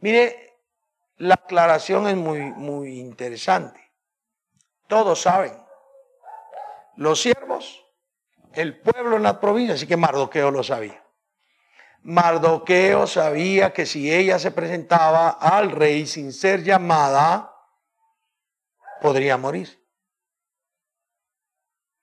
Mire, 0.00 0.60
la 1.18 1.34
aclaración 1.34 2.08
es 2.08 2.16
muy, 2.16 2.40
muy 2.40 2.98
interesante. 2.98 3.80
Todos 4.86 5.22
saben. 5.22 5.52
Los 6.96 7.20
siervos 7.20 7.86
el 8.56 8.80
pueblo 8.80 9.16
en 9.16 9.22
la 9.22 9.38
provincia, 9.38 9.74
así 9.74 9.86
que 9.86 9.98
Mardoqueo 9.98 10.50
lo 10.50 10.62
sabía. 10.62 11.04
Mardoqueo 12.02 13.06
sabía 13.06 13.72
que 13.72 13.84
si 13.84 14.12
ella 14.12 14.38
se 14.38 14.50
presentaba 14.50 15.28
al 15.28 15.70
rey 15.72 16.06
sin 16.06 16.32
ser 16.32 16.62
llamada, 16.62 17.52
podría 19.02 19.36
morir. 19.36 19.78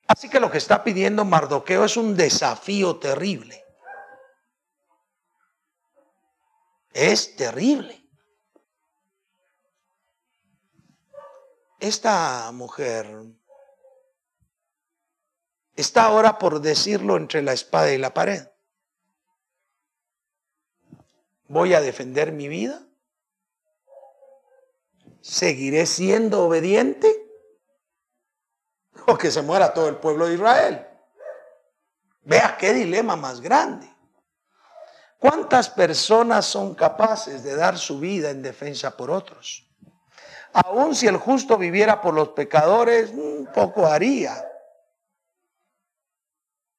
Así 0.08 0.30
que 0.30 0.40
lo 0.40 0.52
que 0.52 0.60
está 0.60 0.84
pidiendo 0.84 1.26
Mardoqueo 1.26 1.86
es 1.86 1.98
un 1.98 2.16
desafío 2.16 2.98
terrible. 2.98 3.63
Es 6.94 7.36
terrible. 7.36 8.08
Esta 11.80 12.52
mujer 12.54 13.26
está 15.76 16.06
ahora 16.06 16.38
por 16.38 16.62
decirlo 16.62 17.18
entre 17.18 17.42
la 17.42 17.54
espada 17.54 17.92
y 17.92 17.98
la 17.98 18.14
pared. 18.14 18.48
¿Voy 21.48 21.74
a 21.74 21.82
defender 21.82 22.32
mi 22.32 22.48
vida? 22.48 22.88
¿Seguiré 25.22 25.86
siendo 25.86 26.46
obediente? 26.46 27.20
O 29.08 29.18
que 29.18 29.32
se 29.32 29.42
muera 29.42 29.74
todo 29.74 29.90
el 29.90 29.98
pueblo 29.98 30.28
de 30.28 30.36
Israel. 30.36 30.88
Vea 32.22 32.56
qué 32.58 32.74
dilema 32.74 33.16
más 33.16 33.42
grande. 33.42 33.93
¿Cuántas 35.24 35.70
personas 35.70 36.46
son 36.46 36.76
capaces 36.76 37.44
de 37.46 37.56
dar 37.56 37.78
su 37.78 37.98
vida 37.98 38.30
en 38.30 38.42
defensa 38.42 38.98
por 38.98 39.10
otros? 39.10 39.66
Aun 40.52 40.94
si 40.94 41.08
el 41.08 41.16
justo 41.16 41.58
viviera 41.58 42.02
por 42.02 42.14
los 42.14 42.28
pecadores, 42.30 43.14
poco 43.56 43.86
haría. 43.86 44.46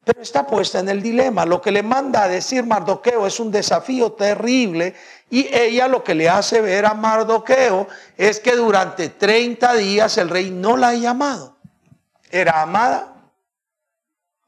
Pero 0.04 0.20
está 0.20 0.46
puesta 0.46 0.80
en 0.80 0.90
el 0.90 1.00
dilema. 1.00 1.46
Lo 1.46 1.62
que 1.62 1.72
le 1.72 1.82
manda 1.82 2.24
a 2.24 2.28
decir 2.28 2.66
Mardoqueo 2.66 3.26
es 3.26 3.40
un 3.40 3.50
desafío 3.50 4.12
terrible 4.12 4.94
y 5.30 5.48
ella 5.50 5.88
lo 5.88 6.04
que 6.04 6.14
le 6.14 6.28
hace 6.28 6.60
ver 6.60 6.84
a 6.84 6.92
Mardoqueo 6.92 7.88
es 8.18 8.40
que 8.40 8.54
durante 8.56 9.08
30 9.08 9.72
días 9.76 10.18
el 10.18 10.28
rey 10.28 10.50
no 10.50 10.76
la 10.76 10.88
ha 10.88 10.94
llamado. 10.94 11.56
Era 12.30 12.60
amada, 12.60 13.30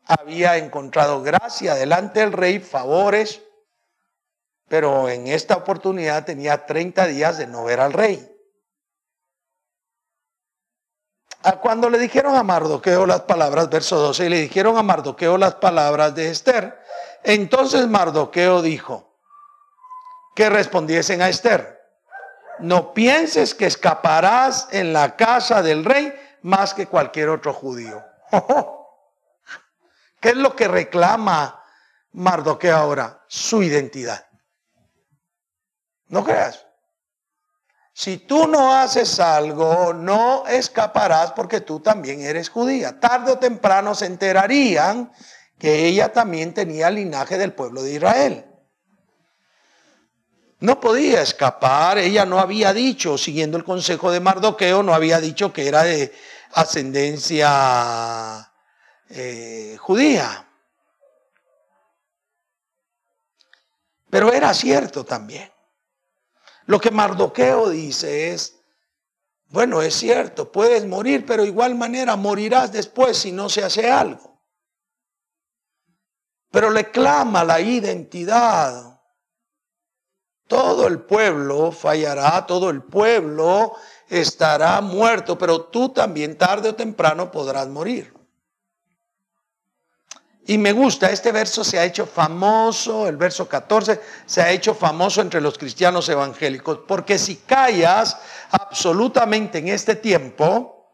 había 0.04 0.58
encontrado 0.58 1.22
gracia 1.22 1.74
delante 1.76 2.20
del 2.20 2.32
rey, 2.32 2.58
favores, 2.58 3.40
pero 4.68 5.08
en 5.08 5.26
esta 5.28 5.56
oportunidad 5.56 6.24
tenía 6.24 6.66
30 6.66 7.06
días 7.06 7.38
de 7.38 7.46
no 7.46 7.64
ver 7.64 7.80
al 7.80 7.92
rey. 7.92 8.32
Cuando 11.62 11.88
le 11.88 11.98
dijeron 11.98 12.34
a 12.34 12.42
Mardoqueo 12.42 13.06
las 13.06 13.20
palabras, 13.20 13.70
verso 13.70 13.96
12, 13.98 14.26
y 14.26 14.28
le 14.28 14.40
dijeron 14.40 14.76
a 14.76 14.82
Mardoqueo 14.82 15.38
las 15.38 15.54
palabras 15.54 16.14
de 16.14 16.30
Esther, 16.30 16.76
entonces 17.22 17.86
Mardoqueo 17.86 18.62
dijo 18.62 19.16
que 20.34 20.50
respondiesen 20.50 21.22
a 21.22 21.28
Esther, 21.28 21.80
no 22.58 22.92
pienses 22.92 23.54
que 23.54 23.66
escaparás 23.66 24.68
en 24.72 24.92
la 24.92 25.14
casa 25.14 25.62
del 25.62 25.84
rey 25.84 26.12
más 26.42 26.74
que 26.74 26.86
cualquier 26.88 27.28
otro 27.28 27.52
judío. 27.52 28.04
¿Qué 30.20 30.30
es 30.30 30.36
lo 30.36 30.56
que 30.56 30.66
reclama 30.66 31.62
Mardoqueo 32.12 32.76
ahora? 32.76 33.24
Su 33.28 33.62
identidad. 33.62 34.25
No 36.08 36.24
creas. 36.24 36.66
Si 37.92 38.18
tú 38.18 38.46
no 38.46 38.74
haces 38.74 39.18
algo, 39.20 39.94
no 39.94 40.46
escaparás 40.46 41.32
porque 41.32 41.62
tú 41.62 41.80
también 41.80 42.20
eres 42.20 42.50
judía. 42.50 43.00
Tarde 43.00 43.32
o 43.32 43.38
temprano 43.38 43.94
se 43.94 44.04
enterarían 44.04 45.10
que 45.58 45.86
ella 45.86 46.12
también 46.12 46.52
tenía 46.52 46.90
linaje 46.90 47.38
del 47.38 47.54
pueblo 47.54 47.82
de 47.82 47.94
Israel. 47.94 48.44
No 50.60 50.78
podía 50.78 51.22
escapar, 51.22 51.96
ella 51.96 52.26
no 52.26 52.38
había 52.38 52.74
dicho, 52.74 53.16
siguiendo 53.16 53.56
el 53.56 53.64
consejo 53.64 54.10
de 54.10 54.20
Mardoqueo, 54.20 54.82
no 54.82 54.94
había 54.94 55.18
dicho 55.18 55.52
que 55.52 55.66
era 55.66 55.82
de 55.82 56.14
ascendencia 56.52 58.52
eh, 59.08 59.76
judía. 59.78 60.46
Pero 64.10 64.32
era 64.32 64.52
cierto 64.52 65.04
también. 65.04 65.50
Lo 66.66 66.80
que 66.80 66.90
Mardoqueo 66.90 67.70
dice 67.70 68.32
es, 68.32 68.56
bueno, 69.48 69.80
es 69.82 69.94
cierto, 69.94 70.50
puedes 70.50 70.84
morir, 70.84 71.24
pero 71.24 71.44
igual 71.44 71.76
manera 71.76 72.16
morirás 72.16 72.72
después 72.72 73.16
si 73.16 73.30
no 73.30 73.48
se 73.48 73.62
hace 73.62 73.90
algo. 73.90 74.40
Pero 76.50 76.70
le 76.70 76.90
clama 76.90 77.44
la 77.44 77.60
identidad. 77.60 79.00
Todo 80.48 80.86
el 80.86 81.00
pueblo 81.00 81.70
fallará, 81.72 82.46
todo 82.46 82.70
el 82.70 82.82
pueblo 82.82 83.74
estará 84.08 84.80
muerto, 84.80 85.38
pero 85.38 85.62
tú 85.66 85.90
también 85.90 86.38
tarde 86.38 86.70
o 86.70 86.74
temprano 86.74 87.30
podrás 87.30 87.68
morir. 87.68 88.15
Y 90.48 90.58
me 90.58 90.70
gusta, 90.70 91.10
este 91.10 91.32
verso 91.32 91.64
se 91.64 91.76
ha 91.76 91.84
hecho 91.84 92.06
famoso, 92.06 93.08
el 93.08 93.16
verso 93.16 93.48
14 93.48 94.00
se 94.26 94.40
ha 94.40 94.50
hecho 94.50 94.74
famoso 94.74 95.20
entre 95.20 95.40
los 95.40 95.58
cristianos 95.58 96.08
evangélicos, 96.08 96.80
porque 96.86 97.18
si 97.18 97.36
callas 97.36 98.16
absolutamente 98.52 99.58
en 99.58 99.68
este 99.68 99.96
tiempo, 99.96 100.92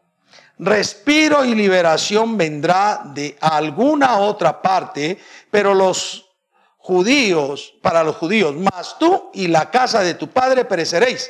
respiro 0.57 1.45
y 1.45 1.53
liberación 1.53 2.35
vendrá 2.35 3.03
de 3.05 3.37
alguna 3.41 4.17
otra 4.17 4.59
parte, 4.59 5.19
pero 5.51 5.75
los 5.75 6.31
judíos, 6.77 7.75
para 7.83 8.03
los 8.03 8.15
judíos, 8.15 8.55
más 8.55 8.97
tú 8.97 9.29
y 9.35 9.49
la 9.49 9.69
casa 9.69 10.01
de 10.01 10.15
tu 10.15 10.29
padre 10.29 10.65
pereceréis. 10.65 11.29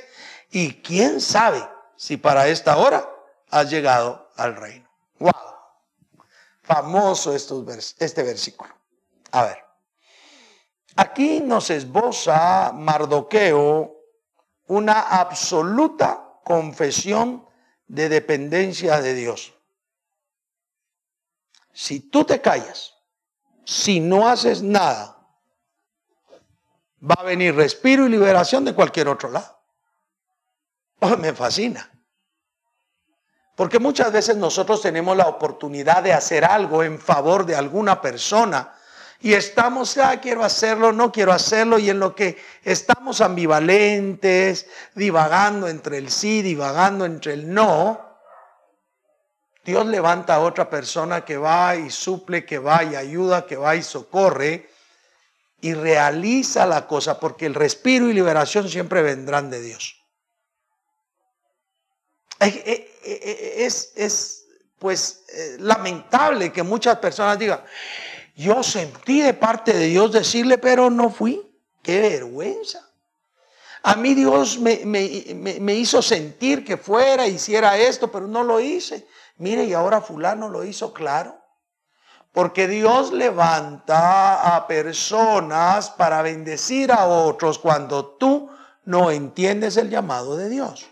Y 0.49 0.75
quién 0.75 1.19
sabe 1.19 1.61
si 1.97 2.15
para 2.15 2.47
esta 2.47 2.77
hora 2.77 3.05
has 3.49 3.69
llegado 3.69 4.29
al 4.37 4.55
reino. 4.55 4.89
Wow 5.19 5.52
famoso 6.63 7.35
este 7.35 8.23
versículo. 8.23 8.73
A 9.31 9.45
ver, 9.45 9.57
aquí 10.95 11.39
nos 11.41 11.69
esboza 11.69 12.71
Mardoqueo 12.73 13.95
una 14.67 15.01
absoluta 15.01 16.39
confesión 16.43 17.45
de 17.87 18.09
dependencia 18.09 19.01
de 19.01 19.13
Dios. 19.13 19.53
Si 21.73 21.99
tú 21.99 22.23
te 22.23 22.41
callas, 22.41 22.93
si 23.65 23.99
no 23.99 24.27
haces 24.27 24.61
nada, 24.61 25.17
va 27.01 27.15
a 27.17 27.23
venir 27.23 27.55
respiro 27.55 28.05
y 28.05 28.09
liberación 28.09 28.63
de 28.63 28.73
cualquier 28.73 29.07
otro 29.09 29.29
lado. 29.29 29.59
Oh, 30.99 31.17
me 31.17 31.33
fascina. 31.33 31.92
Porque 33.55 33.79
muchas 33.79 34.11
veces 34.11 34.35
nosotros 34.35 34.81
tenemos 34.81 35.15
la 35.15 35.27
oportunidad 35.27 36.01
de 36.01 36.13
hacer 36.13 36.43
algo 36.43 36.83
en 36.83 36.99
favor 36.99 37.45
de 37.45 37.55
alguna 37.55 38.01
persona 38.01 38.73
y 39.23 39.35
estamos, 39.35 39.97
ah, 39.97 40.19
quiero 40.19 40.43
hacerlo, 40.43 40.91
no 40.91 41.09
quiero 41.09 41.31
hacerlo, 41.31 41.79
y 41.79 41.89
en 41.89 41.97
lo 41.97 42.13
que 42.13 42.37
estamos 42.61 43.21
ambivalentes, 43.21 44.67
divagando 44.95 45.69
entre 45.69 45.97
el 45.97 46.11
sí, 46.11 46.41
divagando 46.41 47.05
entre 47.05 47.31
el 47.31 47.53
no, 47.53 48.01
Dios 49.63 49.85
levanta 49.85 50.35
a 50.35 50.39
otra 50.41 50.69
persona 50.69 51.23
que 51.23 51.37
va 51.37 51.77
y 51.77 51.89
suple, 51.89 52.45
que 52.45 52.59
va 52.59 52.83
y 52.83 52.97
ayuda, 52.97 53.45
que 53.45 53.55
va 53.55 53.77
y 53.77 53.81
socorre 53.81 54.69
y 55.61 55.73
realiza 55.73 56.65
la 56.65 56.85
cosa, 56.85 57.17
porque 57.17 57.45
el 57.45 57.53
respiro 57.53 58.09
y 58.09 58.13
liberación 58.13 58.67
siempre 58.67 59.01
vendrán 59.01 59.49
de 59.49 59.61
Dios. 59.61 60.03
Pues 64.79 65.23
eh, 65.29 65.57
lamentable 65.59 66.51
que 66.51 66.63
muchas 66.63 66.97
personas 66.97 67.39
digan, 67.39 67.63
yo 68.35 68.63
sentí 68.63 69.21
de 69.21 69.33
parte 69.33 69.73
de 69.73 69.85
Dios 69.85 70.11
decirle, 70.11 70.57
pero 70.57 70.89
no 70.89 71.09
fui. 71.09 71.41
Qué 71.81 72.01
vergüenza. 72.01 72.89
A 73.83 73.95
mí 73.95 74.13
Dios 74.13 74.59
me, 74.59 74.85
me, 74.85 75.73
hizo 75.75 76.01
sentir 76.01 76.63
que 76.63 76.77
fuera, 76.77 77.27
hiciera 77.27 77.77
esto, 77.77 78.09
pero 78.09 78.27
no 78.27 78.41
lo 78.43 78.61
hice. 78.61 79.05
Mire, 79.37 79.65
y 79.65 79.73
ahora 79.73 79.99
fulano 79.99 80.47
lo 80.47 80.63
hizo 80.63 80.93
claro. 80.93 81.37
Porque 82.31 82.67
Dios 82.67 83.11
levanta 83.11 84.55
a 84.55 84.67
personas 84.67 85.89
para 85.91 86.21
bendecir 86.21 86.93
a 86.93 87.05
otros 87.05 87.59
cuando 87.59 88.05
tú 88.05 88.49
no 88.85 89.11
entiendes 89.11 89.75
el 89.75 89.89
llamado 89.89 90.37
de 90.37 90.49
Dios. 90.49 90.87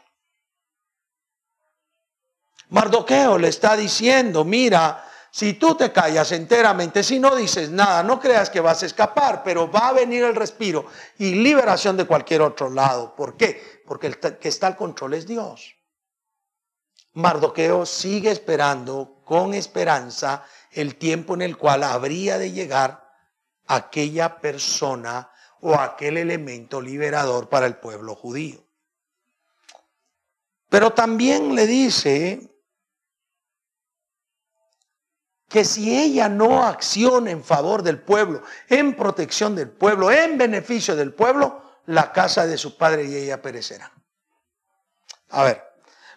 Mardoqueo 2.72 3.38
le 3.38 3.50
está 3.50 3.76
diciendo, 3.76 4.46
mira, 4.46 5.06
si 5.30 5.54
tú 5.56 5.76
te 5.76 5.92
callas 5.92 6.32
enteramente, 6.32 7.04
si 7.04 7.20
no 7.20 7.36
dices 7.36 7.70
nada, 7.70 8.02
no 8.02 8.18
creas 8.18 8.50
que 8.50 8.62
vas 8.62 8.82
a 8.82 8.86
escapar, 8.86 9.44
pero 9.44 9.70
va 9.70 9.90
a 9.90 9.94
venir 9.94 10.24
el 10.24 10.36
respiro 10.36 10.86
y 11.18 11.36
liberación 11.36 11.98
de 11.98 12.06
cualquier 12.06 12.42
otro 12.42 12.70
lado. 12.70 13.14
¿Por 13.14 13.36
qué? 13.36 13.82
Porque 13.86 14.08
el 14.08 14.18
que 14.18 14.48
está 14.48 14.68
al 14.68 14.78
control 14.78 15.16
es 15.16 15.28
Dios. 15.28 15.76
Mardoqueo 17.14 17.86
sigue 17.86 18.32
esperando 18.32 19.22
con 19.26 19.54
esperanza 19.54 20.46
el 20.72 20.96
tiempo 20.96 21.34
en 21.34 21.42
el 21.42 21.58
cual 21.58 21.84
habría 21.84 22.38
de 22.38 22.54
llegar 22.54 23.06
aquella 23.68 24.40
persona 24.40 25.30
o 25.60 25.76
aquel 25.76 26.16
elemento 26.16 26.80
liberador 26.80 27.50
para 27.50 27.66
el 27.66 27.76
pueblo 27.76 28.16
judío. 28.16 28.66
Pero 30.70 30.94
también 30.94 31.54
le 31.54 31.68
dice 31.68 32.51
que 35.52 35.66
si 35.66 35.94
ella 36.00 36.30
no 36.30 36.66
acciona 36.66 37.30
en 37.30 37.44
favor 37.44 37.84
del 37.84 38.00
pueblo, 38.00 38.42
en 38.70 38.96
protección 38.96 39.54
del 39.54 39.70
pueblo, 39.70 40.10
en 40.10 40.38
beneficio 40.38 40.96
del 40.96 41.14
pueblo, 41.14 41.62
la 41.88 42.14
casa 42.14 42.48
de 42.48 42.58
su 42.58 42.78
padre 42.78 43.04
y 43.04 43.16
ella 43.18 43.42
perecerán. 43.42 43.92
A 45.30 45.44
ver, 45.44 45.62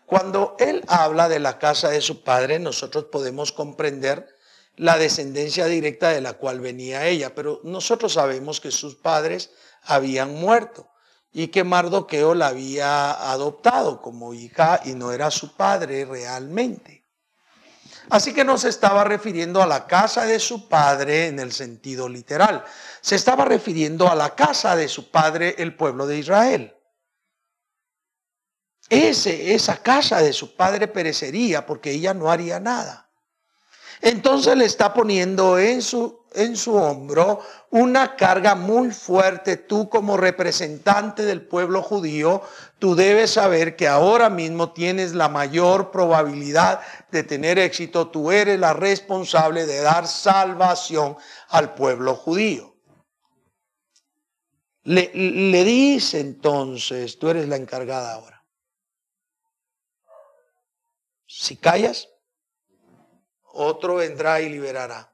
cuando 0.06 0.54
él 0.60 0.84
habla 0.86 1.28
de 1.28 1.40
la 1.40 1.58
casa 1.58 1.88
de 1.88 2.00
su 2.00 2.22
padre, 2.22 2.60
nosotros 2.60 3.06
podemos 3.06 3.50
comprender 3.50 4.28
la 4.76 4.98
descendencia 4.98 5.66
directa 5.66 6.10
de 6.10 6.20
la 6.20 6.34
cual 6.34 6.60
venía 6.60 7.06
ella, 7.06 7.34
pero 7.34 7.60
nosotros 7.64 8.12
sabemos 8.12 8.60
que 8.60 8.70
sus 8.70 8.94
padres 8.94 9.50
habían 9.82 10.34
muerto 10.34 10.88
y 11.32 11.48
que 11.48 11.64
Mardoqueo 11.64 12.36
la 12.36 12.48
había 12.48 13.10
adoptado 13.32 14.00
como 14.00 14.32
hija 14.32 14.80
y 14.84 14.94
no 14.94 15.10
era 15.10 15.32
su 15.32 15.56
padre 15.56 16.04
realmente. 16.04 17.03
Así 18.10 18.34
que 18.34 18.44
no 18.44 18.58
se 18.58 18.68
estaba 18.68 19.04
refiriendo 19.04 19.62
a 19.62 19.66
la 19.66 19.86
casa 19.86 20.26
de 20.26 20.38
su 20.38 20.68
padre 20.68 21.26
en 21.26 21.38
el 21.38 21.52
sentido 21.52 22.08
literal, 22.08 22.64
se 23.00 23.16
estaba 23.16 23.44
refiriendo 23.44 24.10
a 24.10 24.14
la 24.14 24.34
casa 24.34 24.76
de 24.76 24.88
su 24.88 25.10
padre, 25.10 25.54
el 25.58 25.74
pueblo 25.74 26.06
de 26.06 26.18
Israel. 26.18 26.76
Ese, 28.90 29.54
esa 29.54 29.82
casa 29.82 30.20
de 30.20 30.32
su 30.32 30.54
padre 30.54 30.88
perecería 30.88 31.64
porque 31.64 31.90
ella 31.90 32.12
no 32.12 32.30
haría 32.30 32.60
nada. 32.60 33.03
Entonces 34.04 34.54
le 34.54 34.66
está 34.66 34.92
poniendo 34.92 35.58
en 35.58 35.80
su, 35.80 36.26
en 36.34 36.58
su 36.58 36.74
hombro 36.74 37.40
una 37.70 38.16
carga 38.16 38.54
muy 38.54 38.90
fuerte. 38.90 39.56
Tú 39.56 39.88
como 39.88 40.18
representante 40.18 41.22
del 41.24 41.40
pueblo 41.40 41.80
judío, 41.80 42.42
tú 42.78 42.94
debes 42.94 43.30
saber 43.30 43.76
que 43.76 43.88
ahora 43.88 44.28
mismo 44.28 44.74
tienes 44.74 45.14
la 45.14 45.30
mayor 45.30 45.90
probabilidad 45.90 46.82
de 47.10 47.22
tener 47.22 47.58
éxito. 47.58 48.08
Tú 48.08 48.30
eres 48.30 48.60
la 48.60 48.74
responsable 48.74 49.64
de 49.64 49.80
dar 49.80 50.06
salvación 50.06 51.16
al 51.48 51.72
pueblo 51.72 52.14
judío. 52.14 52.76
Le, 54.82 55.10
le 55.14 55.64
dice 55.64 56.20
entonces, 56.20 57.18
tú 57.18 57.30
eres 57.30 57.48
la 57.48 57.56
encargada 57.56 58.12
ahora. 58.12 58.44
Si 61.26 61.56
callas, 61.56 62.10
otro 63.54 63.96
vendrá 63.96 64.40
y 64.40 64.48
liberará. 64.48 65.10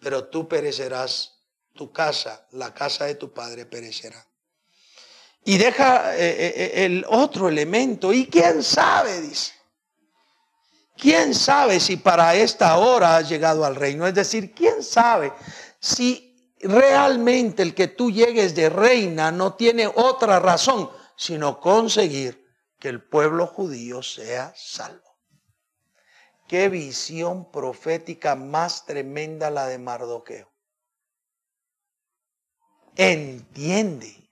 Pero 0.00 0.28
tú 0.28 0.48
perecerás, 0.48 1.38
tu 1.74 1.92
casa, 1.92 2.46
la 2.52 2.74
casa 2.74 3.06
de 3.06 3.14
tu 3.14 3.32
padre 3.32 3.66
perecerá. 3.66 4.26
Y 5.44 5.58
deja 5.58 6.16
eh, 6.16 6.30
eh, 6.30 6.54
eh, 6.56 6.84
el 6.84 7.04
otro 7.08 7.48
elemento. 7.48 8.12
¿Y 8.12 8.26
quién 8.26 8.62
sabe? 8.62 9.20
Dice. 9.20 9.52
¿Quién 10.96 11.34
sabe 11.34 11.80
si 11.80 11.96
para 11.96 12.34
esta 12.34 12.76
hora 12.78 13.16
has 13.16 13.28
llegado 13.28 13.64
al 13.64 13.74
reino? 13.74 14.06
Es 14.06 14.14
decir, 14.14 14.54
¿quién 14.54 14.82
sabe 14.82 15.32
si 15.80 16.54
realmente 16.60 17.62
el 17.62 17.74
que 17.74 17.88
tú 17.88 18.10
llegues 18.10 18.54
de 18.54 18.68
reina 18.68 19.32
no 19.32 19.54
tiene 19.54 19.88
otra 19.88 20.38
razón 20.38 20.90
sino 21.16 21.58
conseguir 21.58 22.46
que 22.78 22.88
el 22.88 23.02
pueblo 23.02 23.48
judío 23.48 24.02
sea 24.02 24.52
salvo? 24.56 25.11
Qué 26.52 26.68
visión 26.68 27.50
profética 27.50 28.36
más 28.36 28.84
tremenda 28.84 29.48
la 29.48 29.68
de 29.68 29.78
Mardoqueo. 29.78 30.52
Entiende 32.94 34.28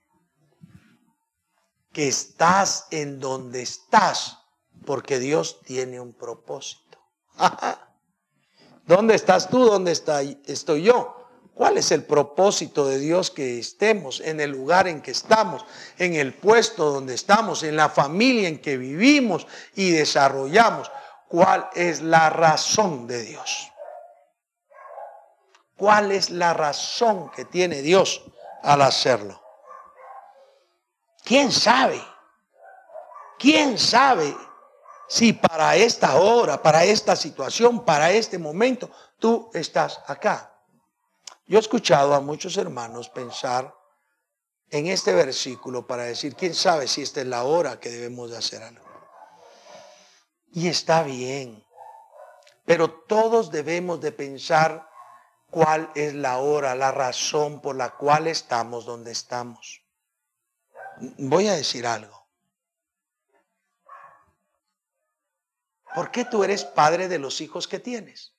que 1.91 2.07
estás 2.07 2.85
en 2.91 3.19
donde 3.19 3.63
estás 3.63 4.37
porque 4.85 5.17
Dios 5.17 5.61
tiene 5.63 5.99
un 5.99 6.13
propósito. 6.13 6.99
¿Dónde 8.85 9.15
estás 9.15 9.49
tú? 9.49 9.65
¿Dónde 9.65 9.91
estoy 9.91 10.83
yo? 10.83 11.27
¿Cuál 11.55 11.79
es 11.79 11.91
el 11.91 12.03
propósito 12.03 12.85
de 12.85 12.99
Dios 12.99 13.31
que 13.31 13.57
estemos 13.57 14.19
en 14.19 14.41
el 14.41 14.51
lugar 14.51 14.87
en 14.87 15.01
que 15.01 15.09
estamos, 15.09 15.65
en 15.97 16.13
el 16.13 16.35
puesto 16.35 16.91
donde 16.91 17.15
estamos, 17.15 17.63
en 17.63 17.75
la 17.75 17.89
familia 17.89 18.47
en 18.47 18.61
que 18.61 18.77
vivimos 18.77 19.47
y 19.73 19.89
desarrollamos? 19.89 20.91
Cuál 21.31 21.69
es 21.73 22.01
la 22.01 22.29
razón 22.29 23.07
de 23.07 23.21
Dios. 23.23 23.71
¿Cuál 25.77 26.11
es 26.11 26.29
la 26.29 26.53
razón 26.53 27.31
que 27.31 27.45
tiene 27.45 27.81
Dios 27.81 28.21
al 28.61 28.81
hacerlo? 28.81 29.41
¿Quién 31.23 31.51
sabe? 31.51 32.03
¿Quién 33.39 33.79
sabe 33.79 34.35
si 35.07 35.31
para 35.31 35.75
esta 35.77 36.17
hora, 36.17 36.61
para 36.61 36.83
esta 36.83 37.15
situación, 37.15 37.85
para 37.85 38.11
este 38.11 38.37
momento, 38.37 38.91
tú 39.17 39.49
estás 39.53 40.01
acá? 40.07 40.53
Yo 41.47 41.57
he 41.57 41.61
escuchado 41.61 42.13
a 42.13 42.19
muchos 42.19 42.57
hermanos 42.57 43.07
pensar 43.07 43.73
en 44.69 44.87
este 44.87 45.13
versículo 45.13 45.87
para 45.87 46.03
decir, 46.03 46.35
¿quién 46.35 46.53
sabe 46.53 46.87
si 46.87 47.01
esta 47.01 47.21
es 47.21 47.27
la 47.27 47.43
hora 47.43 47.79
que 47.79 47.89
debemos 47.89 48.31
de 48.31 48.37
hacer 48.37 48.61
algo? 48.61 48.90
Y 50.51 50.67
está 50.67 51.03
bien. 51.03 51.65
Pero 52.65 52.91
todos 52.91 53.51
debemos 53.51 54.01
de 54.01 54.11
pensar 54.11 54.89
cuál 55.49 55.91
es 55.95 56.13
la 56.13 56.37
hora, 56.39 56.75
la 56.75 56.91
razón 56.91 57.61
por 57.61 57.75
la 57.75 57.95
cual 57.97 58.27
estamos 58.27 58.85
donde 58.85 59.11
estamos. 59.11 59.83
Voy 61.17 61.47
a 61.47 61.53
decir 61.53 61.85
algo. 61.87 62.21
¿Por 65.93 66.11
qué 66.11 66.25
tú 66.25 66.43
eres 66.43 66.63
padre 66.63 67.07
de 67.07 67.19
los 67.19 67.41
hijos 67.41 67.67
que 67.67 67.79
tienes? 67.79 68.33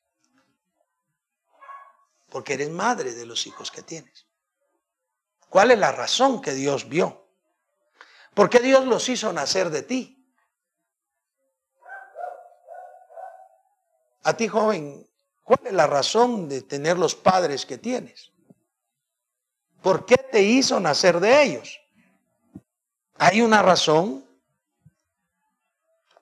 Porque 2.31 2.55
eres 2.55 2.71
madre 2.71 3.13
de 3.13 3.27
los 3.27 3.47
hijos 3.47 3.71
que 3.71 3.83
tienes. 3.83 4.27
¿Cuál 5.51 5.71
es 5.71 5.79
la 5.79 5.93
razón 5.93 6.41
que 6.41 6.53
Dios 6.53 6.89
vio? 6.89 7.29
¿Por 8.33 8.49
qué 8.49 8.61
Dios 8.61 8.87
los 8.87 9.07
hizo 9.11 9.31
nacer 9.35 9.69
de 9.69 9.83
ti? 9.83 10.22
A 14.25 14.37
ti, 14.37 14.49
joven, 14.49 15.07
¿cuál 15.43 15.61
es 15.65 15.73
la 15.73 15.87
razón 15.87 16.49
de 16.49 16.63
tener 16.63 16.99
los 16.99 17.15
padres 17.15 17.67
que 17.67 17.79
tienes? 17.79 18.33
¿Por 19.83 20.07
qué 20.07 20.17
te 20.17 20.43
hizo 20.43 20.79
nacer 20.79 21.19
de 21.19 21.43
ellos? 21.43 21.81
¿Hay 23.19 23.43
una 23.43 23.63
razón? 23.63 24.25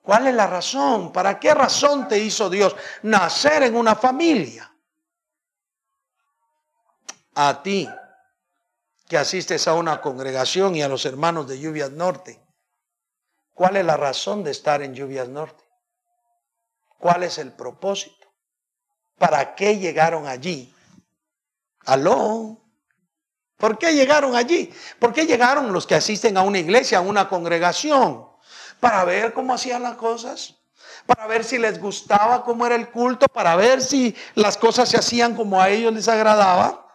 ¿Cuál 0.01 0.27
es 0.27 0.33
la 0.33 0.47
razón? 0.47 1.11
¿Para 1.11 1.39
qué 1.39 1.53
razón 1.53 2.07
te 2.07 2.17
hizo 2.17 2.49
Dios 2.49 2.75
nacer 3.03 3.63
en 3.63 3.75
una 3.75 3.95
familia? 3.95 4.75
A 7.35 7.61
ti, 7.61 7.87
que 9.07 9.17
asistes 9.17 9.67
a 9.67 9.75
una 9.75 10.01
congregación 10.01 10.75
y 10.75 10.81
a 10.81 10.87
los 10.87 11.05
hermanos 11.05 11.47
de 11.47 11.59
Lluvias 11.59 11.91
Norte, 11.91 12.41
¿cuál 13.53 13.77
es 13.77 13.85
la 13.85 13.95
razón 13.95 14.43
de 14.43 14.51
estar 14.51 14.81
en 14.81 14.95
Lluvias 14.95 15.29
Norte? 15.29 15.63
¿Cuál 17.01 17.23
es 17.23 17.39
el 17.39 17.51
propósito? 17.51 18.31
¿Para 19.17 19.55
qué 19.55 19.79
llegaron 19.79 20.27
allí? 20.27 20.71
Aló. 21.85 22.61
¿Por 23.57 23.79
qué 23.79 23.95
llegaron 23.95 24.35
allí? 24.35 24.71
¿Por 24.99 25.11
qué 25.11 25.25
llegaron 25.25 25.73
los 25.73 25.87
que 25.87 25.95
asisten 25.95 26.37
a 26.37 26.43
una 26.43 26.59
iglesia, 26.59 26.99
a 26.99 27.01
una 27.01 27.27
congregación? 27.27 28.27
Para 28.79 29.03
ver 29.03 29.33
cómo 29.33 29.55
hacían 29.55 29.81
las 29.81 29.95
cosas, 29.95 30.55
para 31.07 31.25
ver 31.25 31.43
si 31.43 31.57
les 31.57 31.79
gustaba 31.79 32.43
cómo 32.43 32.67
era 32.67 32.75
el 32.75 32.91
culto, 32.91 33.27
para 33.27 33.55
ver 33.55 33.81
si 33.81 34.15
las 34.35 34.55
cosas 34.55 34.87
se 34.87 34.97
hacían 34.97 35.35
como 35.35 35.59
a 35.59 35.69
ellos 35.69 35.91
les 35.91 36.07
agradaba. 36.07 36.87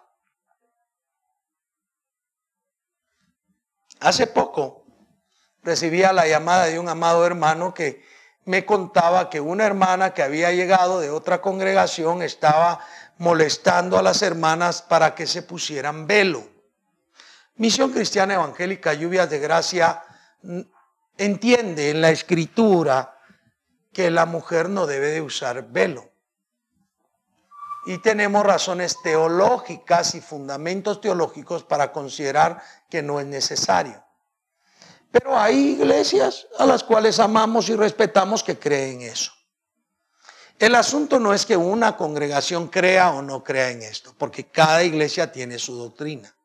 Hace 3.99 4.29
poco 4.29 4.85
recibía 5.65 6.13
la 6.13 6.29
llamada 6.29 6.67
de 6.67 6.79
un 6.79 6.89
amado 6.89 7.27
hermano 7.27 7.75
que 7.75 8.05
me 8.47 8.65
contaba 8.65 9.29
que 9.29 9.41
una 9.41 9.67
hermana 9.67 10.15
que 10.15 10.23
había 10.23 10.53
llegado 10.53 11.01
de 11.01 11.11
otra 11.11 11.43
congregación 11.43 12.23
estaba 12.23 12.81
molestando 13.19 13.99
a 13.99 14.03
las 14.03 14.23
hermanas 14.23 14.83
para 14.83 15.15
que 15.15 15.27
se 15.27 15.43
pusieran 15.43 16.07
velo. 16.07 16.47
Misión 17.57 17.93
Cristiana 17.93 18.35
Evangélica 18.35 18.95
Lluvias 18.95 19.29
de 19.29 19.41
Gracia 19.41 20.03
mm, 20.43 20.61
entiende 21.19 21.91
en 21.91 22.01
la 22.01 22.11
escritura 22.11 23.19
que 23.93 24.11
la 24.11 24.27
mujer 24.27 24.69
no 24.69 24.87
debe 24.87 25.11
de 25.11 25.23
usar 25.23 25.69
velo. 25.69 26.09
Y 27.87 27.99
tenemos 27.99 28.45
razones 28.45 28.97
teológicas 29.03 30.15
y 30.15 30.21
fundamentos 30.21 31.01
teológicos 31.01 31.65
para 31.65 31.91
considerar 31.91 32.63
que 32.89 33.03
no 33.03 33.19
es 33.19 33.27
necesario. 33.27 34.06
Pero 35.19 35.39
hay 35.39 35.71
iglesias 35.71 36.47
a 36.59 36.67
las 36.67 36.85
cuales 36.85 37.19
amamos 37.21 37.71
y 37.71 37.75
respetamos 37.75 38.43
que 38.43 38.59
creen 38.59 39.01
eso. 39.01 39.33
El 40.59 40.75
asunto 40.75 41.19
no 41.19 41.33
es 41.33 41.47
que 41.47 41.57
una 41.57 41.97
congregación 41.97 42.69
crea 42.69 43.13
o 43.13 43.23
no 43.23 43.43
crea 43.43 43.71
en 43.71 43.81
esto, 43.81 44.15
porque 44.19 44.45
cada 44.45 44.85
iglesia 44.85 45.33
tiene 45.33 45.59
su 45.59 45.75
doctrina. 45.75 46.37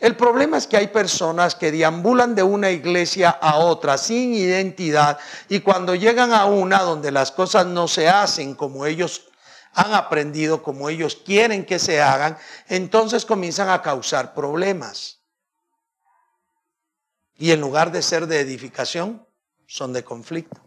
El 0.00 0.16
problema 0.16 0.58
es 0.58 0.66
que 0.66 0.76
hay 0.76 0.88
personas 0.88 1.54
que 1.54 1.72
deambulan 1.72 2.34
de 2.34 2.42
una 2.42 2.70
iglesia 2.70 3.30
a 3.30 3.56
otra 3.56 3.96
sin 3.96 4.34
identidad 4.34 5.18
y 5.48 5.60
cuando 5.60 5.94
llegan 5.94 6.34
a 6.34 6.44
una 6.44 6.82
donde 6.82 7.10
las 7.10 7.32
cosas 7.32 7.64
no 7.64 7.88
se 7.88 8.06
hacen 8.06 8.54
como 8.54 8.84
ellos 8.84 9.28
han 9.72 9.94
aprendido, 9.94 10.62
como 10.62 10.90
ellos 10.90 11.16
quieren 11.24 11.64
que 11.64 11.78
se 11.78 12.02
hagan, 12.02 12.36
entonces 12.68 13.24
comienzan 13.24 13.70
a 13.70 13.80
causar 13.80 14.34
problemas. 14.34 15.23
Y 17.36 17.50
en 17.50 17.60
lugar 17.60 17.90
de 17.92 18.02
ser 18.02 18.26
de 18.26 18.40
edificación, 18.40 19.26
son 19.66 19.92
de 19.92 20.04
conflicto. 20.04 20.60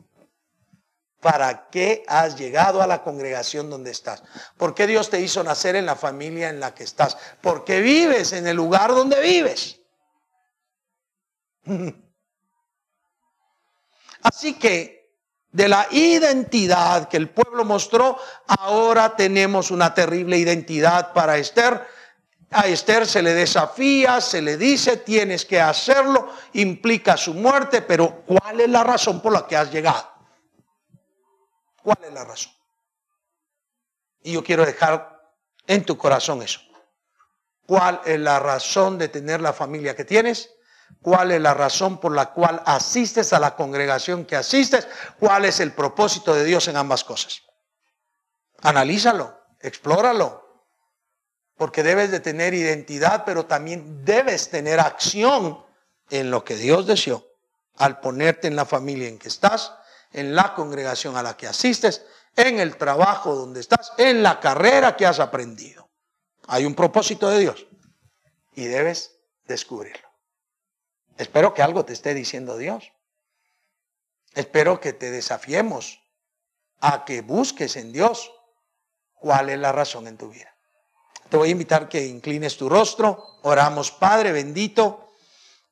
¿Para 1.21 1.69
qué 1.69 2.03
has 2.07 2.37
llegado 2.37 2.81
a 2.81 2.87
la 2.87 3.03
congregación 3.03 3.69
donde 3.69 3.91
estás? 3.91 4.23
¿Por 4.57 4.75
qué 4.75 4.85
Dios 4.85 5.09
te 5.09 5.19
hizo 5.19 5.43
nacer 5.43 5.75
en 5.75 5.85
la 5.85 5.95
familia 5.95 6.49
en 6.49 6.59
la 6.59 6.75
que 6.75 6.83
estás? 6.83 7.17
¿Por 7.41 7.65
qué 7.65 7.81
vives 7.81 8.33
en 8.33 8.47
el 8.47 8.55
lugar 8.55 8.91
donde 8.91 9.19
vives? 9.19 9.79
Así 14.21 14.53
que 14.59 14.97
de 15.51 15.67
la 15.67 15.87
identidad 15.91 17.07
que 17.09 17.17
el 17.17 17.29
pueblo 17.29 17.65
mostró, 17.65 18.17
ahora 18.47 19.15
tenemos 19.15 19.71
una 19.71 19.93
terrible 19.93 20.37
identidad 20.37 21.13
para 21.13 21.37
Esther. 21.37 21.87
A 22.51 22.67
Esther 22.67 23.05
se 23.05 23.21
le 23.21 23.33
desafía, 23.33 24.21
se 24.21 24.41
le 24.41 24.55
dice, 24.55 24.97
tienes 24.97 25.45
que 25.45 25.59
hacerlo, 25.59 26.33
implica 26.53 27.17
su 27.17 27.33
muerte, 27.33 27.81
pero 27.81 28.23
¿cuál 28.25 28.61
es 28.61 28.69
la 28.69 28.83
razón 28.83 29.21
por 29.21 29.33
la 29.33 29.45
que 29.45 29.57
has 29.57 29.69
llegado? 29.69 30.09
¿Cuál 31.83 31.97
es 32.05 32.13
la 32.13 32.23
razón? 32.23 32.53
Y 34.21 34.33
yo 34.33 34.43
quiero 34.43 34.65
dejar 34.65 35.33
en 35.67 35.83
tu 35.83 35.97
corazón 35.97 36.41
eso. 36.41 36.61
¿Cuál 37.65 38.01
es 38.05 38.19
la 38.19 38.39
razón 38.39 38.97
de 38.97 39.09
tener 39.09 39.41
la 39.41 39.51
familia 39.51 39.93
que 39.93 40.05
tienes? 40.05 40.49
¿Cuál 41.01 41.31
es 41.33 41.41
la 41.41 41.53
razón 41.53 41.99
por 41.99 42.15
la 42.15 42.31
cual 42.31 42.61
asistes 42.65 43.33
a 43.33 43.39
la 43.39 43.55
congregación 43.55 44.23
que 44.23 44.37
asistes? 44.37 44.87
¿Cuál 45.19 45.43
es 45.43 45.59
el 45.59 45.73
propósito 45.73 46.33
de 46.33 46.45
Dios 46.45 46.69
en 46.69 46.77
ambas 46.77 47.03
cosas? 47.03 47.41
Analízalo, 48.61 49.37
explóralo, 49.59 50.46
porque 51.57 51.83
debes 51.83 52.11
de 52.11 52.19
tener 52.19 52.53
identidad, 52.53 53.23
pero 53.25 53.45
también 53.45 54.05
debes 54.05 54.49
tener 54.49 54.79
acción 54.79 55.65
en 56.09 56.31
lo 56.31 56.43
que 56.43 56.55
Dios 56.55 56.87
deseó 56.87 57.25
al 57.77 57.99
ponerte 57.99 58.47
en 58.47 58.55
la 58.55 58.65
familia 58.65 59.07
en 59.07 59.19
que 59.19 59.27
estás 59.27 59.73
en 60.13 60.35
la 60.35 60.53
congregación 60.53 61.17
a 61.17 61.23
la 61.23 61.35
que 61.37 61.47
asistes, 61.47 62.05
en 62.35 62.59
el 62.59 62.77
trabajo 62.77 63.35
donde 63.35 63.59
estás, 63.59 63.93
en 63.97 64.23
la 64.23 64.39
carrera 64.39 64.95
que 64.95 65.05
has 65.05 65.19
aprendido. 65.19 65.89
Hay 66.47 66.65
un 66.65 66.75
propósito 66.75 67.29
de 67.29 67.39
Dios 67.39 67.67
y 68.55 68.65
debes 68.65 69.17
descubrirlo. 69.45 70.07
Espero 71.17 71.53
que 71.53 71.61
algo 71.61 71.83
te 71.83 71.93
esté 71.93 72.13
diciendo 72.13 72.57
Dios. 72.57 72.91
Espero 74.33 74.79
que 74.79 74.93
te 74.93 75.09
desafiemos 75.11 76.01
a 76.79 77.05
que 77.05 77.21
busques 77.21 77.75
en 77.75 77.91
Dios 77.91 78.31
cuál 79.15 79.49
es 79.49 79.59
la 79.59 79.71
razón 79.71 80.07
en 80.07 80.17
tu 80.17 80.29
vida. 80.29 80.56
Te 81.29 81.37
voy 81.37 81.49
a 81.49 81.51
invitar 81.51 81.89
que 81.89 82.05
inclines 82.05 82.57
tu 82.57 82.69
rostro. 82.69 83.39
Oramos, 83.43 83.91
Padre 83.91 84.31
bendito. 84.31 85.11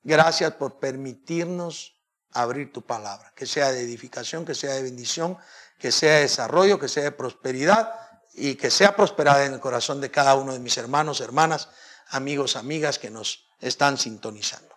Gracias 0.03 0.53
por 0.53 0.79
permitirnos 0.79 1.95
abrir 2.33 2.73
tu 2.73 2.81
palabra, 2.81 3.31
que 3.35 3.45
sea 3.45 3.71
de 3.71 3.81
edificación, 3.81 4.45
que 4.45 4.53
sea 4.53 4.73
de 4.73 4.83
bendición, 4.83 5.37
que 5.79 5.91
sea 5.91 6.15
de 6.15 6.21
desarrollo, 6.21 6.77
que 6.77 6.89
sea 6.89 7.03
de 7.03 7.11
prosperidad 7.11 7.93
y 8.33 8.55
que 8.55 8.69
sea 8.69 8.95
prosperada 8.95 9.45
en 9.45 9.53
el 9.53 9.59
corazón 9.59 10.01
de 10.01 10.11
cada 10.11 10.35
uno 10.35 10.51
de 10.51 10.59
mis 10.59 10.77
hermanos, 10.77 11.21
hermanas, 11.21 11.69
amigos, 12.09 12.57
amigas 12.57 12.99
que 12.99 13.09
nos 13.09 13.47
están 13.61 13.97
sintonizando. 13.97 14.75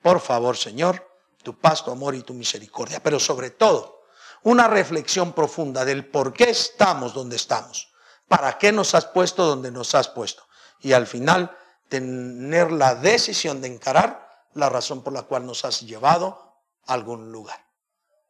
Por 0.00 0.20
favor, 0.20 0.56
Señor, 0.56 1.04
tu 1.42 1.58
paz, 1.58 1.84
tu 1.84 1.90
amor 1.90 2.14
y 2.14 2.22
tu 2.22 2.34
misericordia, 2.34 3.02
pero 3.02 3.18
sobre 3.18 3.50
todo 3.50 4.02
una 4.44 4.68
reflexión 4.68 5.32
profunda 5.32 5.84
del 5.84 6.06
por 6.06 6.32
qué 6.32 6.50
estamos 6.50 7.12
donde 7.12 7.36
estamos, 7.36 7.92
para 8.28 8.58
qué 8.58 8.72
nos 8.72 8.94
has 8.94 9.06
puesto 9.06 9.46
donde 9.46 9.70
nos 9.70 9.94
has 9.94 10.08
puesto 10.08 10.44
y 10.80 10.92
al 10.92 11.06
final 11.06 11.56
tener 11.88 12.70
la 12.70 12.94
decisión 12.94 13.60
de 13.60 13.68
encarar 13.68 14.28
la 14.54 14.68
razón 14.68 15.02
por 15.02 15.12
la 15.12 15.22
cual 15.22 15.46
nos 15.46 15.64
has 15.64 15.80
llevado 15.80 16.56
algún 16.86 17.32
lugar. 17.32 17.64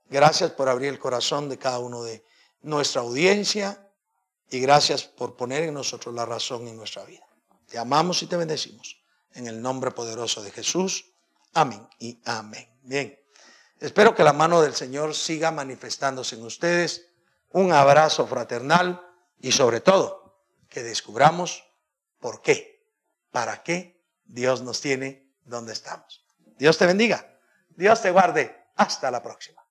Gracias 0.09 0.53
por 0.53 0.69
abrir 0.69 0.89
el 0.89 0.99
corazón 0.99 1.49
de 1.49 1.59
cada 1.59 1.79
uno 1.79 2.03
de 2.03 2.25
nuestra 2.63 3.03
audiencia 3.03 3.91
y 4.51 4.61
gracias 4.61 5.05
por 5.05 5.37
poner 5.37 5.65
en 5.65 5.75
nosotros 5.75 6.15
la 6.15 6.25
razón 6.25 6.67
en 6.69 6.77
nuestra 6.77 7.05
vida. 7.05 7.27
Te 7.69 7.79
amamos 7.79 8.23
y 8.23 8.27
te 8.27 8.37
bendecimos. 8.37 8.97
En 9.35 9.47
el 9.47 9.61
nombre 9.61 9.91
poderoso 9.91 10.43
de 10.43 10.51
Jesús. 10.51 11.13
Amén 11.53 11.87
y 11.99 12.19
amén. 12.25 12.67
Bien. 12.83 13.19
Espero 13.79 14.15
que 14.15 14.25
la 14.25 14.33
mano 14.33 14.63
del 14.63 14.75
Señor 14.75 15.15
siga 15.15 15.51
manifestándose 15.51 16.37
en 16.37 16.45
ustedes. 16.45 17.07
Un 17.53 17.73
abrazo 17.73 18.27
fraternal 18.27 19.08
y 19.41 19.53
sobre 19.53 19.81
todo 19.81 20.43
que 20.69 20.83
descubramos 20.83 21.65
por 22.21 22.43
qué, 22.43 22.85
para 23.31 23.63
qué 23.63 24.03
Dios 24.25 24.63
nos 24.63 24.81
tiene 24.81 25.33
donde 25.45 25.73
estamos. 25.73 26.25
Dios 26.59 26.77
te 26.77 26.87
bendiga. 26.87 27.39
Dios 27.71 28.03
te 28.03 28.11
guarde. 28.11 28.57
Hasta 28.77 29.11
la 29.11 29.23
próxima. 29.23 29.68